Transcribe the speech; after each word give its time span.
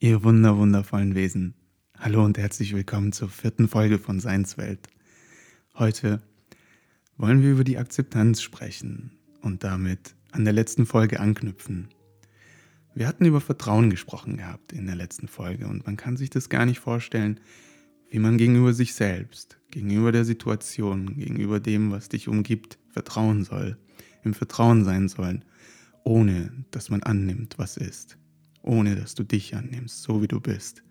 Ihr 0.00 0.22
wunder 0.22 0.56
wundervollen 0.56 1.16
Wesen. 1.16 1.54
Hallo 1.98 2.24
und 2.24 2.38
herzlich 2.38 2.72
willkommen 2.72 3.10
zur 3.10 3.28
vierten 3.28 3.66
Folge 3.66 3.98
von 3.98 4.20
Seinswelt. 4.20 4.86
Heute 5.74 6.22
wollen 7.16 7.42
wir 7.42 7.50
über 7.50 7.64
die 7.64 7.78
Akzeptanz 7.78 8.40
sprechen 8.40 9.18
und 9.42 9.64
damit 9.64 10.14
an 10.30 10.44
der 10.44 10.52
letzten 10.52 10.86
Folge 10.86 11.18
anknüpfen. 11.18 11.88
Wir 12.94 13.08
hatten 13.08 13.24
über 13.24 13.40
Vertrauen 13.40 13.90
gesprochen 13.90 14.36
gehabt 14.36 14.72
in 14.72 14.86
der 14.86 14.94
letzten 14.94 15.26
Folge 15.26 15.66
und 15.66 15.84
man 15.84 15.96
kann 15.96 16.16
sich 16.16 16.30
das 16.30 16.48
gar 16.48 16.64
nicht 16.64 16.78
vorstellen, 16.78 17.40
wie 18.08 18.20
man 18.20 18.38
gegenüber 18.38 18.74
sich 18.74 18.94
selbst, 18.94 19.58
gegenüber 19.72 20.12
der 20.12 20.24
Situation, 20.24 21.16
gegenüber 21.16 21.58
dem, 21.58 21.90
was 21.90 22.08
dich 22.08 22.28
umgibt, 22.28 22.78
vertrauen 22.88 23.42
soll, 23.42 23.76
im 24.22 24.32
Vertrauen 24.32 24.84
sein 24.84 25.08
soll, 25.08 25.40
ohne 26.04 26.52
dass 26.70 26.88
man 26.88 27.02
annimmt, 27.02 27.58
was 27.58 27.76
ist 27.76 28.16
ohne 28.68 28.94
dass 28.94 29.14
du 29.14 29.24
dich 29.24 29.56
annimmst, 29.56 30.02
so 30.02 30.22
wie 30.22 30.28
du 30.28 30.40
bist. 30.40 30.82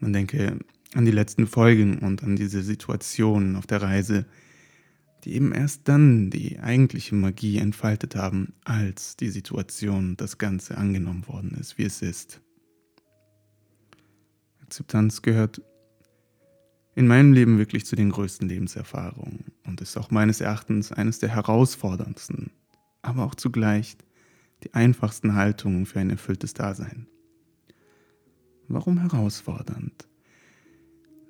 Man 0.00 0.12
denke 0.12 0.58
an 0.94 1.04
die 1.04 1.10
letzten 1.10 1.46
Folgen 1.46 1.98
und 1.98 2.22
an 2.24 2.36
diese 2.36 2.62
Situationen 2.62 3.56
auf 3.56 3.66
der 3.66 3.82
Reise, 3.82 4.24
die 5.24 5.34
eben 5.34 5.52
erst 5.52 5.86
dann 5.88 6.30
die 6.30 6.58
eigentliche 6.60 7.14
Magie 7.14 7.58
entfaltet 7.58 8.16
haben, 8.16 8.54
als 8.64 9.16
die 9.16 9.28
Situation, 9.28 10.16
das 10.16 10.38
Ganze 10.38 10.78
angenommen 10.78 11.26
worden 11.28 11.56
ist, 11.60 11.76
wie 11.76 11.84
es 11.84 12.00
ist. 12.00 12.40
Akzeptanz 14.62 15.22
gehört 15.22 15.60
in 16.94 17.06
meinem 17.06 17.32
Leben 17.32 17.58
wirklich 17.58 17.84
zu 17.84 17.94
den 17.94 18.10
größten 18.10 18.48
Lebenserfahrungen 18.48 19.44
und 19.66 19.80
ist 19.80 19.96
auch 19.98 20.10
meines 20.10 20.40
Erachtens 20.40 20.92
eines 20.92 21.18
der 21.18 21.28
herausforderndsten, 21.28 22.50
aber 23.02 23.24
auch 23.24 23.34
zugleich 23.34 23.96
die 24.64 24.74
einfachsten 24.74 25.34
Haltungen 25.34 25.86
für 25.86 26.00
ein 26.00 26.10
erfülltes 26.10 26.54
Dasein. 26.54 27.06
Warum 28.68 28.98
herausfordernd? 28.98 30.06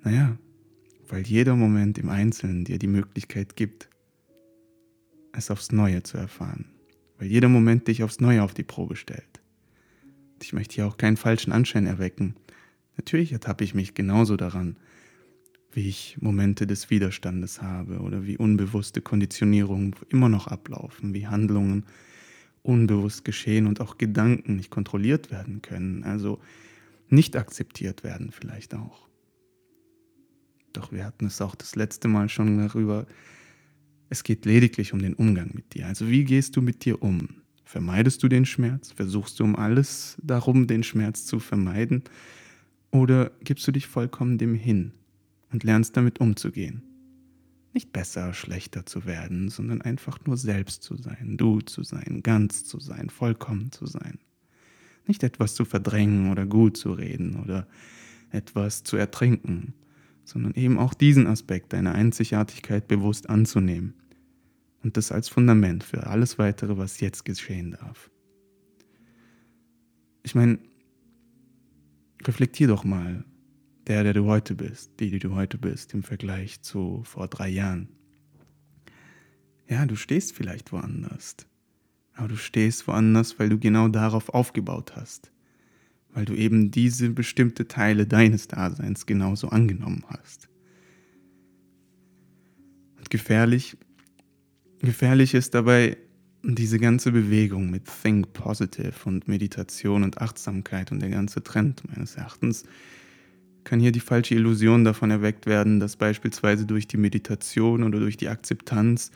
Naja, 0.02 0.36
weil 1.08 1.22
jeder 1.22 1.56
Moment 1.56 1.98
im 1.98 2.08
Einzelnen 2.08 2.64
dir 2.64 2.78
die 2.78 2.86
Möglichkeit 2.86 3.56
gibt, 3.56 3.88
es 5.32 5.50
aufs 5.50 5.72
Neue 5.72 6.02
zu 6.02 6.18
erfahren. 6.18 6.66
Weil 7.18 7.28
jeder 7.28 7.48
Moment 7.48 7.88
dich 7.88 8.02
aufs 8.02 8.20
Neue 8.20 8.42
auf 8.42 8.54
die 8.54 8.64
Probe 8.64 8.96
stellt. 8.96 9.40
Ich 10.42 10.52
möchte 10.52 10.76
hier 10.76 10.86
auch 10.86 10.96
keinen 10.96 11.16
falschen 11.16 11.52
Anschein 11.52 11.86
erwecken. 11.86 12.34
Natürlich 12.96 13.32
ertappe 13.32 13.64
ich 13.64 13.74
mich 13.74 13.94
genauso 13.94 14.36
daran, 14.36 14.76
wie 15.72 15.88
ich 15.88 16.16
Momente 16.20 16.66
des 16.66 16.90
Widerstandes 16.90 17.60
habe 17.60 18.00
oder 18.00 18.24
wie 18.24 18.36
unbewusste 18.36 19.00
Konditionierungen 19.00 19.94
immer 20.08 20.28
noch 20.28 20.46
ablaufen, 20.46 21.14
wie 21.14 21.26
Handlungen 21.26 21.84
unbewusst 22.68 23.24
geschehen 23.24 23.66
und 23.66 23.80
auch 23.80 23.96
Gedanken 23.96 24.56
nicht 24.56 24.70
kontrolliert 24.70 25.30
werden 25.30 25.62
können, 25.62 26.04
also 26.04 26.38
nicht 27.08 27.34
akzeptiert 27.34 28.04
werden 28.04 28.30
vielleicht 28.30 28.74
auch. 28.74 29.08
Doch 30.74 30.92
wir 30.92 31.04
hatten 31.04 31.26
es 31.26 31.40
auch 31.40 31.54
das 31.54 31.76
letzte 31.76 32.08
Mal 32.08 32.28
schon 32.28 32.58
darüber, 32.58 33.06
es 34.10 34.22
geht 34.22 34.44
lediglich 34.44 34.92
um 34.92 35.00
den 35.00 35.14
Umgang 35.14 35.50
mit 35.54 35.74
dir. 35.74 35.86
Also 35.86 36.08
wie 36.08 36.24
gehst 36.24 36.56
du 36.56 36.62
mit 36.62 36.84
dir 36.84 37.02
um? 37.02 37.28
Vermeidest 37.64 38.22
du 38.22 38.28
den 38.28 38.46
Schmerz? 38.46 38.92
Versuchst 38.92 39.40
du 39.40 39.44
um 39.44 39.56
alles 39.56 40.16
darum, 40.22 40.66
den 40.66 40.82
Schmerz 40.82 41.24
zu 41.24 41.40
vermeiden? 41.40 42.04
Oder 42.90 43.30
gibst 43.42 43.66
du 43.66 43.72
dich 43.72 43.86
vollkommen 43.86 44.38
dem 44.38 44.54
hin 44.54 44.92
und 45.52 45.64
lernst 45.64 45.96
damit 45.96 46.20
umzugehen? 46.20 46.82
Nicht 47.78 47.92
besser, 47.92 48.34
schlechter 48.34 48.86
zu 48.86 49.06
werden, 49.06 49.50
sondern 49.50 49.82
einfach 49.82 50.18
nur 50.26 50.36
selbst 50.36 50.82
zu 50.82 50.96
sein, 50.96 51.36
du 51.36 51.60
zu 51.60 51.84
sein, 51.84 52.24
ganz 52.24 52.64
zu 52.64 52.80
sein, 52.80 53.08
vollkommen 53.08 53.70
zu 53.70 53.86
sein. 53.86 54.18
Nicht 55.06 55.22
etwas 55.22 55.54
zu 55.54 55.64
verdrängen 55.64 56.32
oder 56.32 56.44
gut 56.44 56.76
zu 56.76 56.90
reden 56.90 57.36
oder 57.36 57.68
etwas 58.32 58.82
zu 58.82 58.96
ertrinken, 58.96 59.74
sondern 60.24 60.54
eben 60.54 60.76
auch 60.76 60.92
diesen 60.92 61.28
Aspekt 61.28 61.72
deiner 61.72 61.94
Einzigartigkeit 61.94 62.88
bewusst 62.88 63.30
anzunehmen 63.30 63.94
und 64.82 64.96
das 64.96 65.12
als 65.12 65.28
Fundament 65.28 65.84
für 65.84 66.08
alles 66.08 66.36
weitere, 66.36 66.78
was 66.78 66.98
jetzt 66.98 67.24
geschehen 67.24 67.76
darf. 67.80 68.10
Ich 70.24 70.34
meine, 70.34 70.58
reflektier 72.24 72.66
doch 72.66 72.82
mal, 72.82 73.24
der, 73.88 74.04
der 74.04 74.12
du 74.12 74.26
heute 74.26 74.54
bist, 74.54 74.92
die, 75.00 75.10
die 75.10 75.18
du 75.18 75.34
heute 75.34 75.58
bist, 75.58 75.94
im 75.94 76.02
Vergleich 76.02 76.60
zu 76.60 77.02
vor 77.04 77.26
drei 77.26 77.48
Jahren. 77.48 77.88
Ja, 79.66 79.86
du 79.86 79.96
stehst 79.96 80.34
vielleicht 80.34 80.72
woanders, 80.72 81.36
aber 82.14 82.28
du 82.28 82.36
stehst 82.36 82.86
woanders, 82.86 83.38
weil 83.38 83.48
du 83.48 83.58
genau 83.58 83.88
darauf 83.88 84.28
aufgebaut 84.28 84.92
hast, 84.94 85.30
weil 86.10 86.26
du 86.26 86.34
eben 86.34 86.70
diese 86.70 87.10
bestimmte 87.10 87.66
Teile 87.66 88.06
deines 88.06 88.48
Daseins 88.48 89.06
genauso 89.06 89.48
angenommen 89.48 90.04
hast. 90.08 90.48
Und 92.98 93.08
gefährlich, 93.08 93.76
gefährlich 94.80 95.34
ist 95.34 95.54
dabei 95.54 95.96
diese 96.42 96.78
ganze 96.78 97.10
Bewegung 97.10 97.70
mit 97.70 97.84
Think 98.02 98.32
Positive 98.32 98.94
und 99.04 99.28
Meditation 99.28 100.02
und 100.02 100.18
Achtsamkeit 100.18 100.92
und 100.92 101.00
der 101.00 101.10
ganze 101.10 101.42
Trend 101.42 101.82
meines 101.88 102.16
Erachtens, 102.16 102.64
kann 103.68 103.80
hier 103.80 103.92
die 103.92 104.00
falsche 104.00 104.34
Illusion 104.34 104.82
davon 104.82 105.10
erweckt 105.10 105.44
werden, 105.44 105.78
dass 105.78 105.96
beispielsweise 105.96 106.64
durch 106.64 106.88
die 106.88 106.96
Meditation 106.96 107.82
oder 107.82 108.00
durch 108.00 108.16
die 108.16 108.28
Akzeptanz 108.28 109.10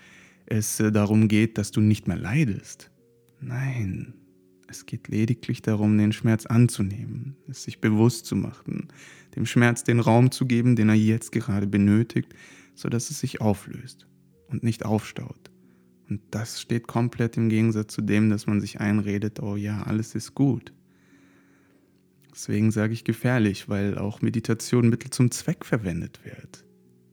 es 0.44 0.78
äh, 0.78 0.92
darum 0.92 1.28
geht, 1.28 1.56
dass 1.56 1.70
du 1.70 1.80
nicht 1.80 2.06
mehr 2.06 2.18
leidest. 2.18 2.90
Nein, 3.40 4.12
es 4.68 4.84
geht 4.84 5.08
lediglich 5.08 5.62
darum, 5.62 5.96
den 5.96 6.12
Schmerz 6.12 6.44
anzunehmen, 6.44 7.36
es 7.48 7.64
sich 7.64 7.80
bewusst 7.80 8.26
zu 8.26 8.36
machen, 8.36 8.88
dem 9.36 9.46
Schmerz 9.46 9.84
den 9.84 10.00
Raum 10.00 10.30
zu 10.30 10.44
geben, 10.46 10.76
den 10.76 10.90
er 10.90 10.96
jetzt 10.96 11.32
gerade 11.32 11.66
benötigt, 11.66 12.34
sodass 12.74 13.10
es 13.10 13.20
sich 13.20 13.40
auflöst 13.40 14.06
und 14.48 14.62
nicht 14.62 14.84
aufstaut. 14.84 15.50
Und 16.10 16.20
das 16.30 16.60
steht 16.60 16.86
komplett 16.86 17.38
im 17.38 17.48
Gegensatz 17.48 17.94
zu 17.94 18.02
dem, 18.02 18.28
dass 18.28 18.46
man 18.46 18.60
sich 18.60 18.80
einredet, 18.80 19.40
oh 19.40 19.56
ja, 19.56 19.82
alles 19.84 20.14
ist 20.14 20.34
gut. 20.34 20.74
Deswegen 22.32 22.70
sage 22.70 22.94
ich 22.94 23.04
gefährlich, 23.04 23.68
weil 23.68 23.98
auch 23.98 24.22
Meditation 24.22 24.88
Mittel 24.88 25.10
zum 25.10 25.30
Zweck 25.30 25.64
verwendet 25.64 26.20
wird. 26.24 26.64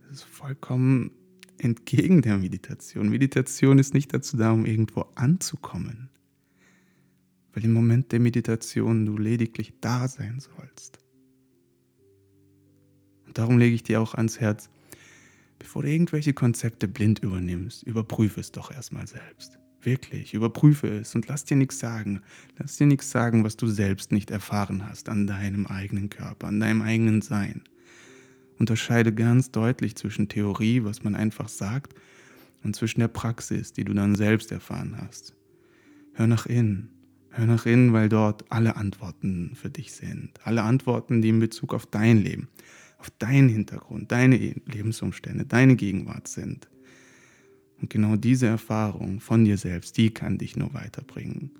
Das 0.01 0.19
ist 0.19 0.23
vollkommen 0.23 1.11
entgegen 1.57 2.21
der 2.21 2.37
Meditation. 2.37 3.09
Meditation 3.09 3.79
ist 3.79 3.93
nicht 3.93 4.13
dazu 4.13 4.37
da, 4.37 4.51
um 4.51 4.65
irgendwo 4.65 5.05
anzukommen. 5.15 6.09
Weil 7.53 7.65
im 7.65 7.73
Moment 7.73 8.11
der 8.11 8.19
Meditation 8.19 9.05
du 9.05 9.17
lediglich 9.17 9.73
da 9.81 10.07
sein 10.07 10.39
sollst. 10.39 10.99
Und 13.25 13.37
darum 13.37 13.57
lege 13.57 13.75
ich 13.75 13.83
dir 13.83 14.01
auch 14.01 14.15
ans 14.15 14.39
Herz, 14.39 14.69
bevor 15.59 15.83
du 15.83 15.89
irgendwelche 15.91 16.33
Konzepte 16.33 16.87
blind 16.87 17.19
übernimmst, 17.19 17.83
überprüfe 17.83 18.39
es 18.39 18.51
doch 18.51 18.71
erstmal 18.71 19.05
selbst. 19.05 19.59
Wirklich, 19.81 20.33
überprüfe 20.33 20.87
es 20.87 21.15
und 21.15 21.27
lass 21.27 21.45
dir 21.45 21.55
nichts 21.55 21.79
sagen. 21.79 22.21
Lass 22.57 22.77
dir 22.77 22.87
nichts 22.87 23.11
sagen, 23.11 23.43
was 23.43 23.55
du 23.55 23.67
selbst 23.67 24.11
nicht 24.11 24.29
erfahren 24.29 24.85
hast 24.87 25.07
an 25.07 25.25
deinem 25.25 25.67
eigenen 25.67 26.09
Körper, 26.09 26.47
an 26.47 26.59
deinem 26.59 26.81
eigenen 26.81 27.21
Sein. 27.21 27.63
Unterscheide 28.57 29.13
ganz 29.13 29.51
deutlich 29.51 29.95
zwischen 29.95 30.27
Theorie, 30.27 30.83
was 30.83 31.03
man 31.03 31.15
einfach 31.15 31.47
sagt, 31.47 31.95
und 32.61 32.75
zwischen 32.75 32.99
der 32.99 33.07
Praxis, 33.07 33.71
die 33.71 33.85
du 33.85 33.93
dann 33.93 34.15
selbst 34.15 34.51
erfahren 34.51 34.97
hast. 35.01 35.33
Hör 36.13 36.27
nach 36.27 36.45
innen. 36.45 36.89
Hör 37.29 37.45
nach 37.45 37.65
innen, 37.65 37.93
weil 37.93 38.09
dort 38.09 38.51
alle 38.51 38.75
Antworten 38.75 39.55
für 39.55 39.69
dich 39.69 39.93
sind. 39.93 40.31
Alle 40.43 40.63
Antworten, 40.63 41.21
die 41.21 41.29
in 41.29 41.39
Bezug 41.39 41.73
auf 41.73 41.85
dein 41.85 42.17
Leben, 42.17 42.49
auf 42.97 43.09
deinen 43.11 43.47
Hintergrund, 43.47 44.11
deine 44.11 44.35
Lebensumstände, 44.35 45.45
deine 45.45 45.77
Gegenwart 45.77 46.27
sind. 46.27 46.67
Und 47.81 47.89
genau 47.89 48.15
diese 48.15 48.47
Erfahrung 48.47 49.19
von 49.19 49.45
dir 49.45 49.57
selbst, 49.57 49.97
die 49.97 50.13
kann 50.13 50.37
dich 50.37 50.55
nur 50.55 50.73
weiterbringen. 50.73 51.51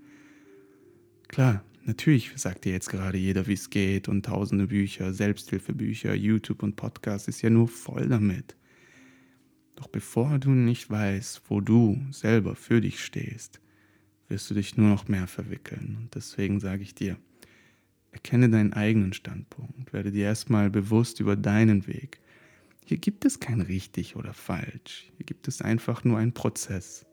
Klar, 1.27 1.63
natürlich 1.85 2.31
sagt 2.35 2.65
dir 2.65 2.73
jetzt 2.73 2.89
gerade 2.89 3.17
jeder, 3.17 3.47
wie 3.47 3.53
es 3.53 3.69
geht 3.69 4.07
und 4.09 4.25
tausende 4.25 4.67
Bücher, 4.67 5.13
Selbsthilfebücher, 5.13 6.13
YouTube 6.13 6.63
und 6.63 6.75
Podcasts 6.75 7.27
ist 7.27 7.41
ja 7.41 7.49
nur 7.49 7.67
voll 7.67 8.07
damit. 8.07 8.55
Doch 9.75 9.87
bevor 9.87 10.39
du 10.39 10.49
nicht 10.49 10.89
weißt, 10.89 11.43
wo 11.47 11.61
du 11.61 12.01
selber 12.11 12.55
für 12.55 12.81
dich 12.81 13.01
stehst, 13.01 13.61
wirst 14.27 14.49
du 14.49 14.53
dich 14.53 14.75
nur 14.75 14.89
noch 14.89 15.07
mehr 15.07 15.27
verwickeln. 15.27 15.97
Und 16.01 16.15
deswegen 16.15 16.59
sage 16.59 16.83
ich 16.83 16.95
dir, 16.95 17.17
erkenne 18.11 18.49
deinen 18.49 18.73
eigenen 18.73 19.13
Standpunkt, 19.13 19.93
werde 19.93 20.11
dir 20.11 20.25
erstmal 20.25 20.69
bewusst 20.69 21.19
über 21.19 21.35
deinen 21.35 21.87
Weg, 21.87 22.19
hier 22.89 22.97
gibt 22.97 23.23
es 23.23 23.39
kein 23.39 23.61
richtig 23.61 24.15
oder 24.15 24.33
falsch. 24.33 25.11
Hier 25.15 25.25
gibt 25.27 25.47
es 25.47 25.61
einfach 25.61 26.03
nur 26.03 26.17
einen 26.17 26.33
Prozess. 26.33 27.05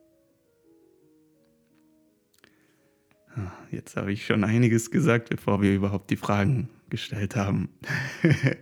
Ah, 3.35 3.53
jetzt 3.71 3.95
habe 3.95 4.11
ich 4.11 4.25
schon 4.25 4.43
einiges 4.43 4.91
gesagt, 4.91 5.29
bevor 5.29 5.61
wir 5.61 5.75
überhaupt 5.75 6.11
die 6.11 6.17
Fragen 6.17 6.71
gestellt 6.89 7.37
haben. 7.37 7.69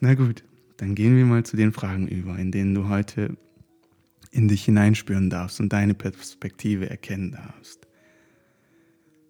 Na 0.00 0.14
gut, 0.14 0.42
dann 0.78 0.94
gehen 0.94 1.18
wir 1.18 1.26
mal 1.26 1.44
zu 1.44 1.58
den 1.58 1.74
Fragen 1.74 2.08
über, 2.08 2.38
in 2.38 2.50
denen 2.50 2.74
du 2.74 2.88
heute 2.88 3.36
in 4.30 4.48
dich 4.48 4.64
hineinspüren 4.64 5.28
darfst 5.28 5.60
und 5.60 5.70
deine 5.70 5.92
Perspektive 5.92 6.88
erkennen 6.88 7.32
darfst. 7.32 7.86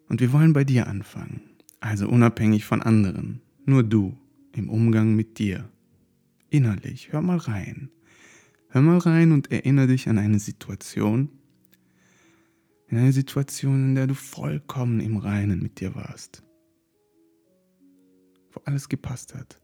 Und 0.08 0.20
wir 0.20 0.32
wollen 0.32 0.52
bei 0.52 0.62
dir 0.62 0.86
anfangen. 0.86 1.40
Also 1.80 2.08
unabhängig 2.08 2.64
von 2.64 2.80
anderen, 2.80 3.40
nur 3.66 3.82
du 3.82 4.16
im 4.52 4.70
Umgang 4.70 5.16
mit 5.16 5.40
dir. 5.40 5.68
Innerlich, 6.52 7.10
hör 7.12 7.22
mal 7.22 7.38
rein. 7.38 7.90
Hör 8.68 8.82
mal 8.82 8.98
rein 8.98 9.32
und 9.32 9.50
erinnere 9.50 9.86
dich 9.86 10.06
an 10.10 10.18
eine 10.18 10.38
Situation, 10.38 11.30
in 12.88 12.98
eine 12.98 13.12
Situation, 13.12 13.88
in 13.88 13.94
der 13.94 14.06
du 14.06 14.14
vollkommen 14.14 15.00
im 15.00 15.16
Reinen 15.16 15.62
mit 15.62 15.80
dir 15.80 15.94
warst, 15.94 16.42
wo 18.50 18.60
alles 18.66 18.90
gepasst 18.90 19.34
hat. 19.34 19.62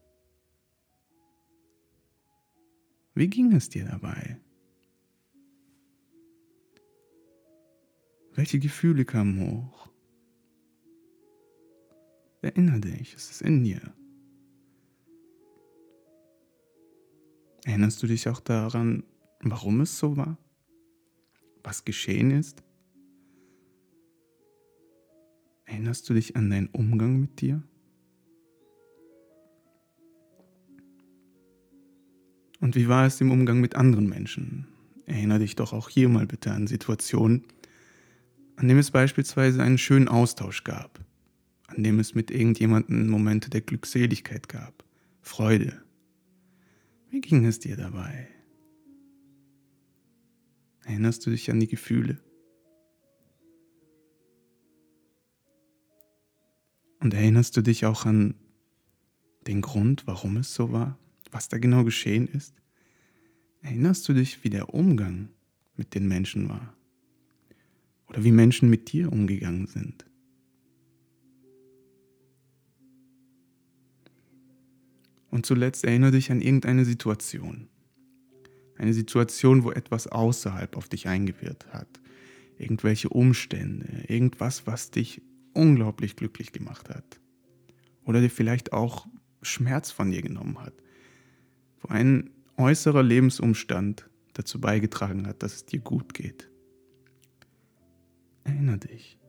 Wie 3.14 3.28
ging 3.28 3.52
es 3.52 3.68
dir 3.68 3.84
dabei? 3.84 4.40
Welche 8.32 8.58
Gefühle 8.58 9.04
kamen 9.04 9.40
hoch? 9.40 9.90
Erinnere 12.40 12.80
dich, 12.80 13.12
es 13.12 13.30
ist 13.30 13.42
in 13.42 13.62
dir. 13.62 13.92
Erinnerst 17.68 18.02
du 18.02 18.06
dich 18.06 18.26
auch 18.30 18.40
daran, 18.40 19.02
warum 19.40 19.82
es 19.82 19.98
so 19.98 20.16
war? 20.16 20.38
Was 21.62 21.84
geschehen 21.84 22.30
ist? 22.30 22.62
Erinnerst 25.66 26.08
du 26.08 26.14
dich 26.14 26.34
an 26.34 26.48
deinen 26.48 26.68
Umgang 26.68 27.20
mit 27.20 27.42
dir? 27.42 27.62
Und 32.60 32.74
wie 32.74 32.88
war 32.88 33.04
es 33.04 33.20
im 33.20 33.30
Umgang 33.30 33.60
mit 33.60 33.76
anderen 33.76 34.08
Menschen? 34.08 34.66
Erinnere 35.04 35.40
dich 35.40 35.54
doch 35.54 35.74
auch 35.74 35.90
hier 35.90 36.08
mal 36.08 36.26
bitte 36.26 36.52
an 36.52 36.66
Situationen, 36.68 37.44
an 38.56 38.66
dem 38.66 38.78
es 38.78 38.90
beispielsweise 38.90 39.62
einen 39.62 39.76
schönen 39.76 40.08
Austausch 40.08 40.64
gab, 40.64 40.98
an 41.66 41.82
dem 41.82 42.00
es 42.00 42.14
mit 42.14 42.30
irgendjemandem 42.30 43.10
Momente 43.10 43.50
der 43.50 43.60
Glückseligkeit 43.60 44.48
gab, 44.48 44.84
Freude. 45.20 45.82
Wie 47.10 47.20
ging 47.20 47.46
es 47.46 47.58
dir 47.58 47.76
dabei? 47.76 48.28
Erinnerst 50.84 51.24
du 51.26 51.30
dich 51.30 51.50
an 51.50 51.60
die 51.60 51.66
Gefühle? 51.66 52.18
Und 57.00 57.14
erinnerst 57.14 57.56
du 57.56 57.62
dich 57.62 57.86
auch 57.86 58.04
an 58.04 58.34
den 59.46 59.60
Grund, 59.60 60.06
warum 60.06 60.36
es 60.36 60.54
so 60.54 60.72
war? 60.72 60.98
Was 61.30 61.48
da 61.48 61.58
genau 61.58 61.84
geschehen 61.84 62.26
ist? 62.28 62.54
Erinnerst 63.62 64.08
du 64.08 64.12
dich, 64.12 64.44
wie 64.44 64.50
der 64.50 64.74
Umgang 64.74 65.28
mit 65.76 65.94
den 65.94 66.08
Menschen 66.08 66.48
war? 66.48 66.74
Oder 68.08 68.24
wie 68.24 68.32
Menschen 68.32 68.70
mit 68.70 68.92
dir 68.92 69.12
umgegangen 69.12 69.66
sind? 69.66 70.06
Und 75.38 75.46
zuletzt 75.46 75.84
erinnere 75.84 76.10
dich 76.10 76.32
an 76.32 76.40
irgendeine 76.40 76.84
Situation. 76.84 77.68
Eine 78.76 78.92
Situation, 78.92 79.62
wo 79.62 79.70
etwas 79.70 80.08
außerhalb 80.08 80.76
auf 80.76 80.88
dich 80.88 81.06
eingewirkt 81.06 81.72
hat. 81.72 82.00
Irgendwelche 82.58 83.08
Umstände, 83.08 83.86
irgendwas, 84.08 84.66
was 84.66 84.90
dich 84.90 85.22
unglaublich 85.54 86.16
glücklich 86.16 86.50
gemacht 86.50 86.88
hat. 86.88 87.20
Oder 88.04 88.20
dir 88.20 88.30
vielleicht 88.30 88.72
auch 88.72 89.06
Schmerz 89.40 89.92
von 89.92 90.10
dir 90.10 90.22
genommen 90.22 90.58
hat. 90.58 90.74
Wo 91.82 91.88
ein 91.90 92.30
äußerer 92.56 93.04
Lebensumstand 93.04 94.10
dazu 94.32 94.60
beigetragen 94.60 95.28
hat, 95.28 95.44
dass 95.44 95.54
es 95.54 95.66
dir 95.66 95.78
gut 95.78 96.14
geht. 96.14 96.50
Erinner 98.42 98.78
dich. 98.78 99.20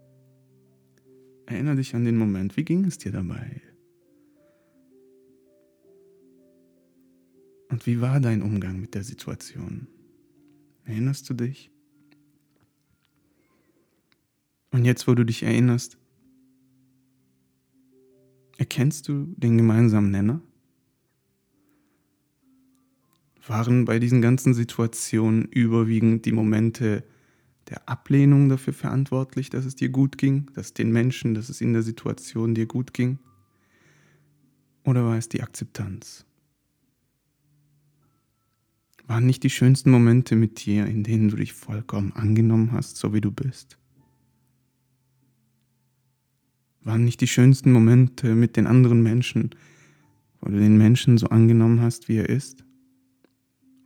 Erinner 1.45 1.75
dich 1.75 1.93
an 1.93 2.03
den 2.03 2.17
Moment. 2.17 2.57
Wie 2.57 2.65
ging 2.65 2.83
es 2.85 2.97
dir 2.97 3.11
dabei? 3.11 3.61
Und 7.69 7.85
wie 7.85 8.01
war 8.01 8.19
dein 8.19 8.41
Umgang 8.41 8.81
mit 8.81 8.95
der 8.95 9.03
Situation? 9.03 9.87
Erinnerst 10.85 11.29
du 11.29 11.33
dich? 11.33 11.71
Und 14.71 14.85
jetzt, 14.85 15.07
wo 15.07 15.15
du 15.15 15.23
dich 15.23 15.43
erinnerst, 15.43 15.97
Erkennst 18.59 19.07
du 19.07 19.33
den 19.37 19.57
gemeinsamen 19.57 20.11
Nenner? 20.11 20.41
Waren 23.47 23.85
bei 23.85 23.99
diesen 23.99 24.21
ganzen 24.21 24.53
Situationen 24.53 25.45
überwiegend 25.45 26.25
die 26.25 26.33
Momente 26.33 27.05
der 27.69 27.87
Ablehnung 27.87 28.49
dafür 28.49 28.73
verantwortlich, 28.73 29.49
dass 29.49 29.63
es 29.63 29.75
dir 29.75 29.87
gut 29.87 30.17
ging, 30.17 30.51
dass 30.55 30.73
den 30.73 30.91
Menschen, 30.91 31.35
dass 31.35 31.47
es 31.47 31.61
in 31.61 31.71
der 31.71 31.83
Situation 31.83 32.53
dir 32.53 32.65
gut 32.65 32.93
ging? 32.93 33.17
Oder 34.83 35.05
war 35.05 35.17
es 35.17 35.29
die 35.29 35.41
Akzeptanz? 35.41 36.25
Waren 39.09 39.25
nicht 39.25 39.43
die 39.43 39.49
schönsten 39.49 39.91
Momente 39.91 40.37
mit 40.37 40.65
dir, 40.65 40.85
in 40.85 41.03
denen 41.03 41.27
du 41.27 41.35
dich 41.35 41.51
vollkommen 41.51 42.13
angenommen 42.13 42.71
hast, 42.71 42.95
so 42.95 43.13
wie 43.13 43.19
du 43.19 43.31
bist? 43.31 43.79
waren 46.89 47.03
nicht 47.03 47.21
die 47.21 47.27
schönsten 47.27 47.71
Momente 47.71 48.35
mit 48.35 48.55
den 48.57 48.67
anderen 48.67 49.03
Menschen, 49.03 49.51
wo 50.41 50.49
du 50.49 50.57
den 50.57 50.77
Menschen 50.77 51.17
so 51.17 51.27
angenommen 51.27 51.81
hast, 51.81 52.07
wie 52.07 52.17
er 52.17 52.29
ist? 52.29 52.63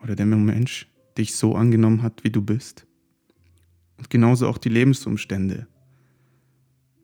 Oder 0.01 0.15
der 0.15 0.25
Mensch 0.25 0.87
dich 1.17 1.35
so 1.35 1.55
angenommen 1.55 2.01
hat, 2.01 2.23
wie 2.23 2.29
du 2.29 2.41
bist? 2.41 2.85
Und 3.97 4.09
genauso 4.09 4.47
auch 4.47 4.57
die 4.57 4.69
Lebensumstände. 4.69 5.67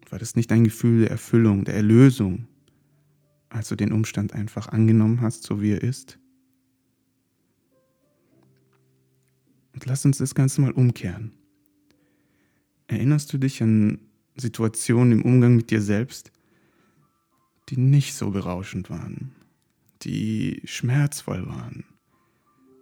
War 0.10 0.20
das 0.20 0.36
nicht 0.36 0.52
ein 0.52 0.64
Gefühl 0.64 1.02
der 1.02 1.12
Erfüllung, 1.12 1.66
der 1.66 1.76
Erlösung, 1.76 2.48
als 3.50 3.70
du 3.70 3.76
den 3.76 3.92
Umstand 3.92 4.34
einfach 4.34 4.68
angenommen 4.70 5.22
hast, 5.22 5.44
so 5.44 5.62
wie 5.62 5.72
er 5.72 5.84
ist? 5.84 6.19
Und 9.80 9.86
lass 9.86 10.04
uns 10.04 10.18
das 10.18 10.36
Ganze 10.36 10.60
mal 10.60 10.74
umkehren. 10.74 11.32
Erinnerst 12.88 13.32
du 13.32 13.38
dich 13.38 13.64
an 13.64 14.02
Situationen 14.36 15.14
im 15.14 15.22
Umgang 15.22 15.56
mit 15.56 15.72
dir 15.72 15.82
selbst, 15.82 16.34
die 17.70 17.78
nicht 17.78 18.14
so 18.14 18.30
berauschend 18.32 18.90
waren, 18.90 19.32
die 20.02 20.62
schmerzvoll 20.66 21.48
waren. 21.48 21.86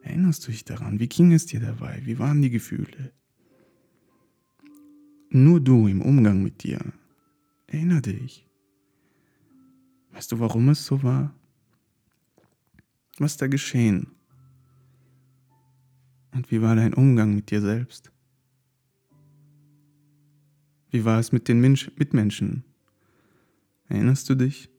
Erinnerst 0.01 0.47
du 0.47 0.51
dich 0.51 0.65
daran? 0.65 0.99
Wie 0.99 1.07
ging 1.07 1.33
es 1.33 1.45
dir 1.45 1.59
dabei? 1.59 2.01
Wie 2.03 2.17
waren 2.17 2.41
die 2.41 2.49
Gefühle? 2.49 3.13
Nur 5.29 5.59
du 5.59 5.87
im 5.87 6.01
Umgang 6.01 6.41
mit 6.41 6.63
dir. 6.63 6.79
Erinner 7.67 8.01
dich. 8.01 8.49
Weißt 10.13 10.31
du, 10.31 10.39
warum 10.39 10.69
es 10.69 10.83
so 10.83 11.03
war? 11.03 11.35
Was 13.19 13.37
da 13.37 13.45
geschehen? 13.45 14.16
Und 16.33 16.51
wie 16.51 16.61
war 16.61 16.75
dein 16.75 16.93
Umgang 16.93 17.35
mit 17.35 17.51
dir 17.51 17.61
selbst? 17.61 18.11
Wie 20.89 21.05
war 21.05 21.19
es 21.19 21.31
mit 21.31 21.47
den 21.47 21.59
Mensch 21.59 21.91
Mitmenschen? 21.97 22.63
Erinnerst 23.89 24.29
du 24.29 24.35
dich, 24.35 24.69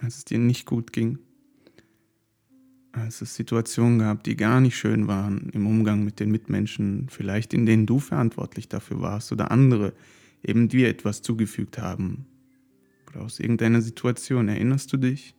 als 0.00 0.18
es 0.18 0.24
dir 0.24 0.38
nicht 0.38 0.66
gut 0.66 0.92
ging? 0.92 1.18
Als 2.92 3.20
es 3.20 3.34
Situationen 3.34 3.98
gab, 3.98 4.24
die 4.24 4.36
gar 4.36 4.60
nicht 4.60 4.76
schön 4.76 5.06
waren 5.06 5.50
im 5.50 5.66
Umgang 5.66 6.04
mit 6.04 6.18
den 6.18 6.30
Mitmenschen, 6.30 7.08
vielleicht 7.10 7.52
in 7.52 7.66
denen 7.66 7.86
du 7.86 7.98
verantwortlich 7.98 8.68
dafür 8.68 9.00
warst 9.00 9.32
oder 9.32 9.50
andere 9.50 9.92
eben 10.42 10.68
dir 10.68 10.88
etwas 10.88 11.22
zugefügt 11.22 11.78
haben. 11.78 12.26
Oder 13.08 13.22
aus 13.22 13.40
irgendeiner 13.40 13.82
Situation. 13.82 14.48
Erinnerst 14.48 14.92
du 14.92 14.96
dich? 14.96 15.34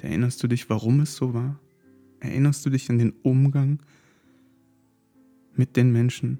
Erinnerst 0.00 0.42
du 0.42 0.48
dich, 0.48 0.70
warum 0.70 1.00
es 1.00 1.14
so 1.14 1.34
war? 1.34 1.60
Erinnerst 2.20 2.64
du 2.64 2.70
dich 2.70 2.88
an 2.90 2.98
den 2.98 3.12
Umgang 3.22 3.80
mit 5.54 5.76
den 5.76 5.92
Menschen? 5.92 6.38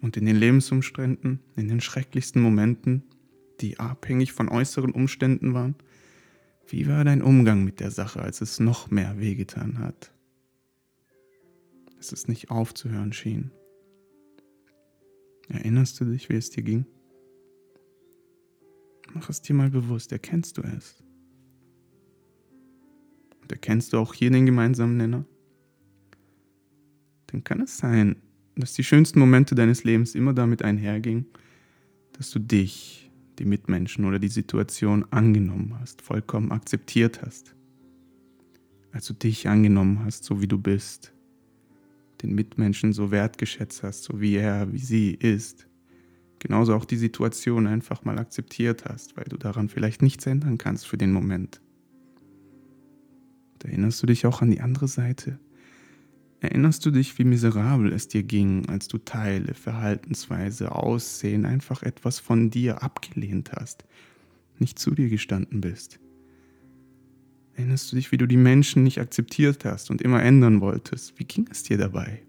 Und 0.00 0.16
in 0.16 0.26
den 0.26 0.36
Lebensumständen, 0.36 1.40
in 1.56 1.68
den 1.68 1.80
schrecklichsten 1.80 2.40
Momenten, 2.42 3.02
die 3.60 3.80
abhängig 3.80 4.32
von 4.32 4.48
äußeren 4.48 4.92
Umständen 4.92 5.54
waren, 5.54 5.74
wie 6.68 6.86
war 6.86 7.02
dein 7.02 7.22
Umgang 7.22 7.64
mit 7.64 7.80
der 7.80 7.90
Sache, 7.90 8.20
als 8.20 8.40
es 8.40 8.60
noch 8.60 8.90
mehr 8.90 9.18
wehgetan 9.18 9.78
hat? 9.78 10.12
Als 11.96 12.12
es 12.12 12.28
nicht 12.28 12.50
aufzuhören 12.50 13.12
schien. 13.12 13.50
Erinnerst 15.48 15.98
du 16.00 16.04
dich, 16.04 16.28
wie 16.28 16.34
es 16.34 16.50
dir 16.50 16.62
ging? 16.62 16.84
Mach 19.14 19.30
es 19.30 19.40
dir 19.40 19.54
mal 19.54 19.70
bewusst, 19.70 20.12
erkennst 20.12 20.58
du 20.58 20.62
es? 20.62 21.02
Und 23.48 23.52
erkennst 23.52 23.94
du 23.94 23.96
auch 23.96 24.12
hier 24.12 24.30
den 24.30 24.44
gemeinsamen 24.44 24.98
Nenner? 24.98 25.24
Dann 27.28 27.44
kann 27.44 27.62
es 27.62 27.78
sein, 27.78 28.16
dass 28.56 28.74
die 28.74 28.84
schönsten 28.84 29.18
Momente 29.18 29.54
deines 29.54 29.84
Lebens 29.84 30.14
immer 30.14 30.34
damit 30.34 30.62
einhergingen, 30.62 31.24
dass 32.12 32.30
du 32.30 32.40
dich, 32.40 33.10
die 33.38 33.46
Mitmenschen 33.46 34.04
oder 34.04 34.18
die 34.18 34.28
Situation 34.28 35.06
angenommen 35.10 35.78
hast, 35.80 36.02
vollkommen 36.02 36.52
akzeptiert 36.52 37.22
hast. 37.22 37.54
Als 38.92 39.06
du 39.06 39.14
dich 39.14 39.48
angenommen 39.48 40.04
hast, 40.04 40.24
so 40.24 40.42
wie 40.42 40.48
du 40.48 40.58
bist, 40.58 41.14
den 42.20 42.34
Mitmenschen 42.34 42.92
so 42.92 43.10
wertgeschätzt 43.10 43.82
hast, 43.82 44.04
so 44.04 44.20
wie 44.20 44.34
er, 44.34 44.70
wie 44.74 44.78
sie 44.78 45.12
ist, 45.12 45.68
Genauso 46.40 46.74
auch 46.76 46.84
die 46.84 46.96
Situation 46.96 47.66
einfach 47.66 48.04
mal 48.04 48.18
akzeptiert 48.18 48.84
hast, 48.84 49.16
weil 49.16 49.24
du 49.24 49.36
daran 49.36 49.68
vielleicht 49.68 50.02
nichts 50.02 50.24
ändern 50.24 50.56
kannst 50.56 50.86
für 50.86 50.96
den 50.96 51.10
Moment. 51.10 51.60
Erinnerst 53.64 54.02
du 54.02 54.06
dich 54.06 54.26
auch 54.26 54.42
an 54.42 54.50
die 54.50 54.60
andere 54.60 54.88
Seite? 54.88 55.38
Erinnerst 56.40 56.86
du 56.86 56.92
dich, 56.92 57.18
wie 57.18 57.24
miserabel 57.24 57.92
es 57.92 58.06
dir 58.06 58.22
ging, 58.22 58.68
als 58.68 58.86
du 58.86 58.98
Teile, 58.98 59.54
Verhaltensweise, 59.54 60.72
Aussehen, 60.72 61.44
einfach 61.44 61.82
etwas 61.82 62.20
von 62.20 62.50
dir 62.50 62.82
abgelehnt 62.82 63.52
hast, 63.52 63.84
nicht 64.58 64.78
zu 64.78 64.92
dir 64.92 65.08
gestanden 65.08 65.60
bist? 65.60 65.98
Erinnerst 67.54 67.90
du 67.90 67.96
dich, 67.96 68.12
wie 68.12 68.18
du 68.18 68.26
die 68.26 68.36
Menschen 68.36 68.84
nicht 68.84 69.00
akzeptiert 69.00 69.64
hast 69.64 69.90
und 69.90 70.00
immer 70.00 70.22
ändern 70.22 70.60
wolltest? 70.60 71.18
Wie 71.18 71.24
ging 71.24 71.48
es 71.50 71.64
dir 71.64 71.76
dabei? 71.76 72.22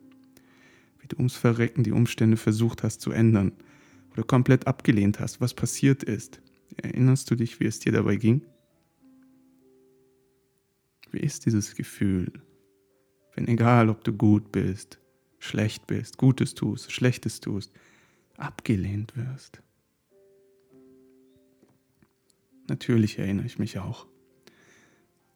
Wie 1.01 1.07
du 1.07 1.17
ums 1.17 1.36
Verrecken 1.36 1.83
die 1.83 1.91
Umstände 1.91 2.36
versucht 2.36 2.81
hast 2.81 3.01
zu 3.01 3.12
ändern 3.12 3.51
oder 4.13 4.24
komplett 4.24 4.65
abgelehnt 4.65 5.19
hast, 5.19 5.39
was 5.39 5.53
passiert 5.53 6.01
ist? 6.01 6.41
Erinnerst 6.77 7.29
du 7.29 7.36
dich, 7.36 7.59
wie 7.59 7.65
es 7.65 7.77
dir 7.77 7.91
dabei 7.91 8.15
ging? 8.15 8.41
Wie 11.12 11.20
ist 11.20 11.46
dieses 11.46 11.75
Gefühl, 11.75 12.32
wenn 13.36 13.48
egal, 13.48 13.89
ob 13.89 14.04
du 14.04 14.13
gut 14.13 14.51
bist, 14.51 15.00
schlecht 15.39 15.88
bist, 15.88 16.18
Gutes 16.18 16.54
tust, 16.56 16.92
Schlechtes 16.92 17.39
tust, 17.39 17.72
abgelehnt 18.38 19.16
wirst? 19.16 19.62
Natürlich 22.68 23.18
erinnere 23.18 23.48
ich 23.48 23.58
mich 23.58 23.80
auch. 23.80 24.06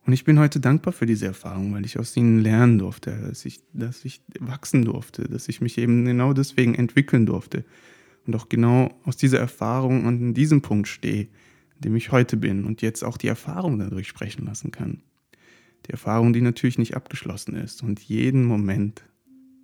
Und 0.05 0.13
ich 0.13 0.25
bin 0.25 0.37
heute 0.37 0.59
dankbar 0.59 0.93
für 0.93 1.05
diese 1.05 1.25
Erfahrung, 1.25 1.73
weil 1.73 1.85
ich 1.85 1.97
aus 1.97 2.15
ihnen 2.17 2.39
lernen 2.39 2.77
durfte, 2.77 3.11
dass 3.27 3.45
ich, 3.45 3.61
dass 3.71 4.03
ich 4.03 4.21
wachsen 4.39 4.83
durfte, 4.83 5.23
dass 5.23 5.47
ich 5.47 5.61
mich 5.61 5.77
eben 5.77 6.05
genau 6.05 6.33
deswegen 6.33 6.75
entwickeln 6.75 7.25
durfte. 7.25 7.63
Und 8.27 8.35
auch 8.35 8.49
genau 8.49 8.93
aus 9.05 9.17
dieser 9.17 9.39
Erfahrung 9.39 10.05
an 10.05 10.33
diesem 10.33 10.61
Punkt 10.61 10.87
stehe, 10.87 11.23
in 11.75 11.81
dem 11.85 11.95
ich 11.95 12.11
heute 12.11 12.37
bin 12.37 12.65
und 12.65 12.81
jetzt 12.81 13.03
auch 13.03 13.17
die 13.17 13.27
Erfahrung 13.27 13.79
dadurch 13.79 14.07
sprechen 14.07 14.45
lassen 14.45 14.71
kann. 14.71 15.01
Die 15.85 15.91
Erfahrung, 15.91 16.33
die 16.33 16.41
natürlich 16.41 16.77
nicht 16.77 16.95
abgeschlossen 16.95 17.55
ist 17.55 17.83
und 17.83 17.99
jeden 17.99 18.45
Moment 18.45 19.03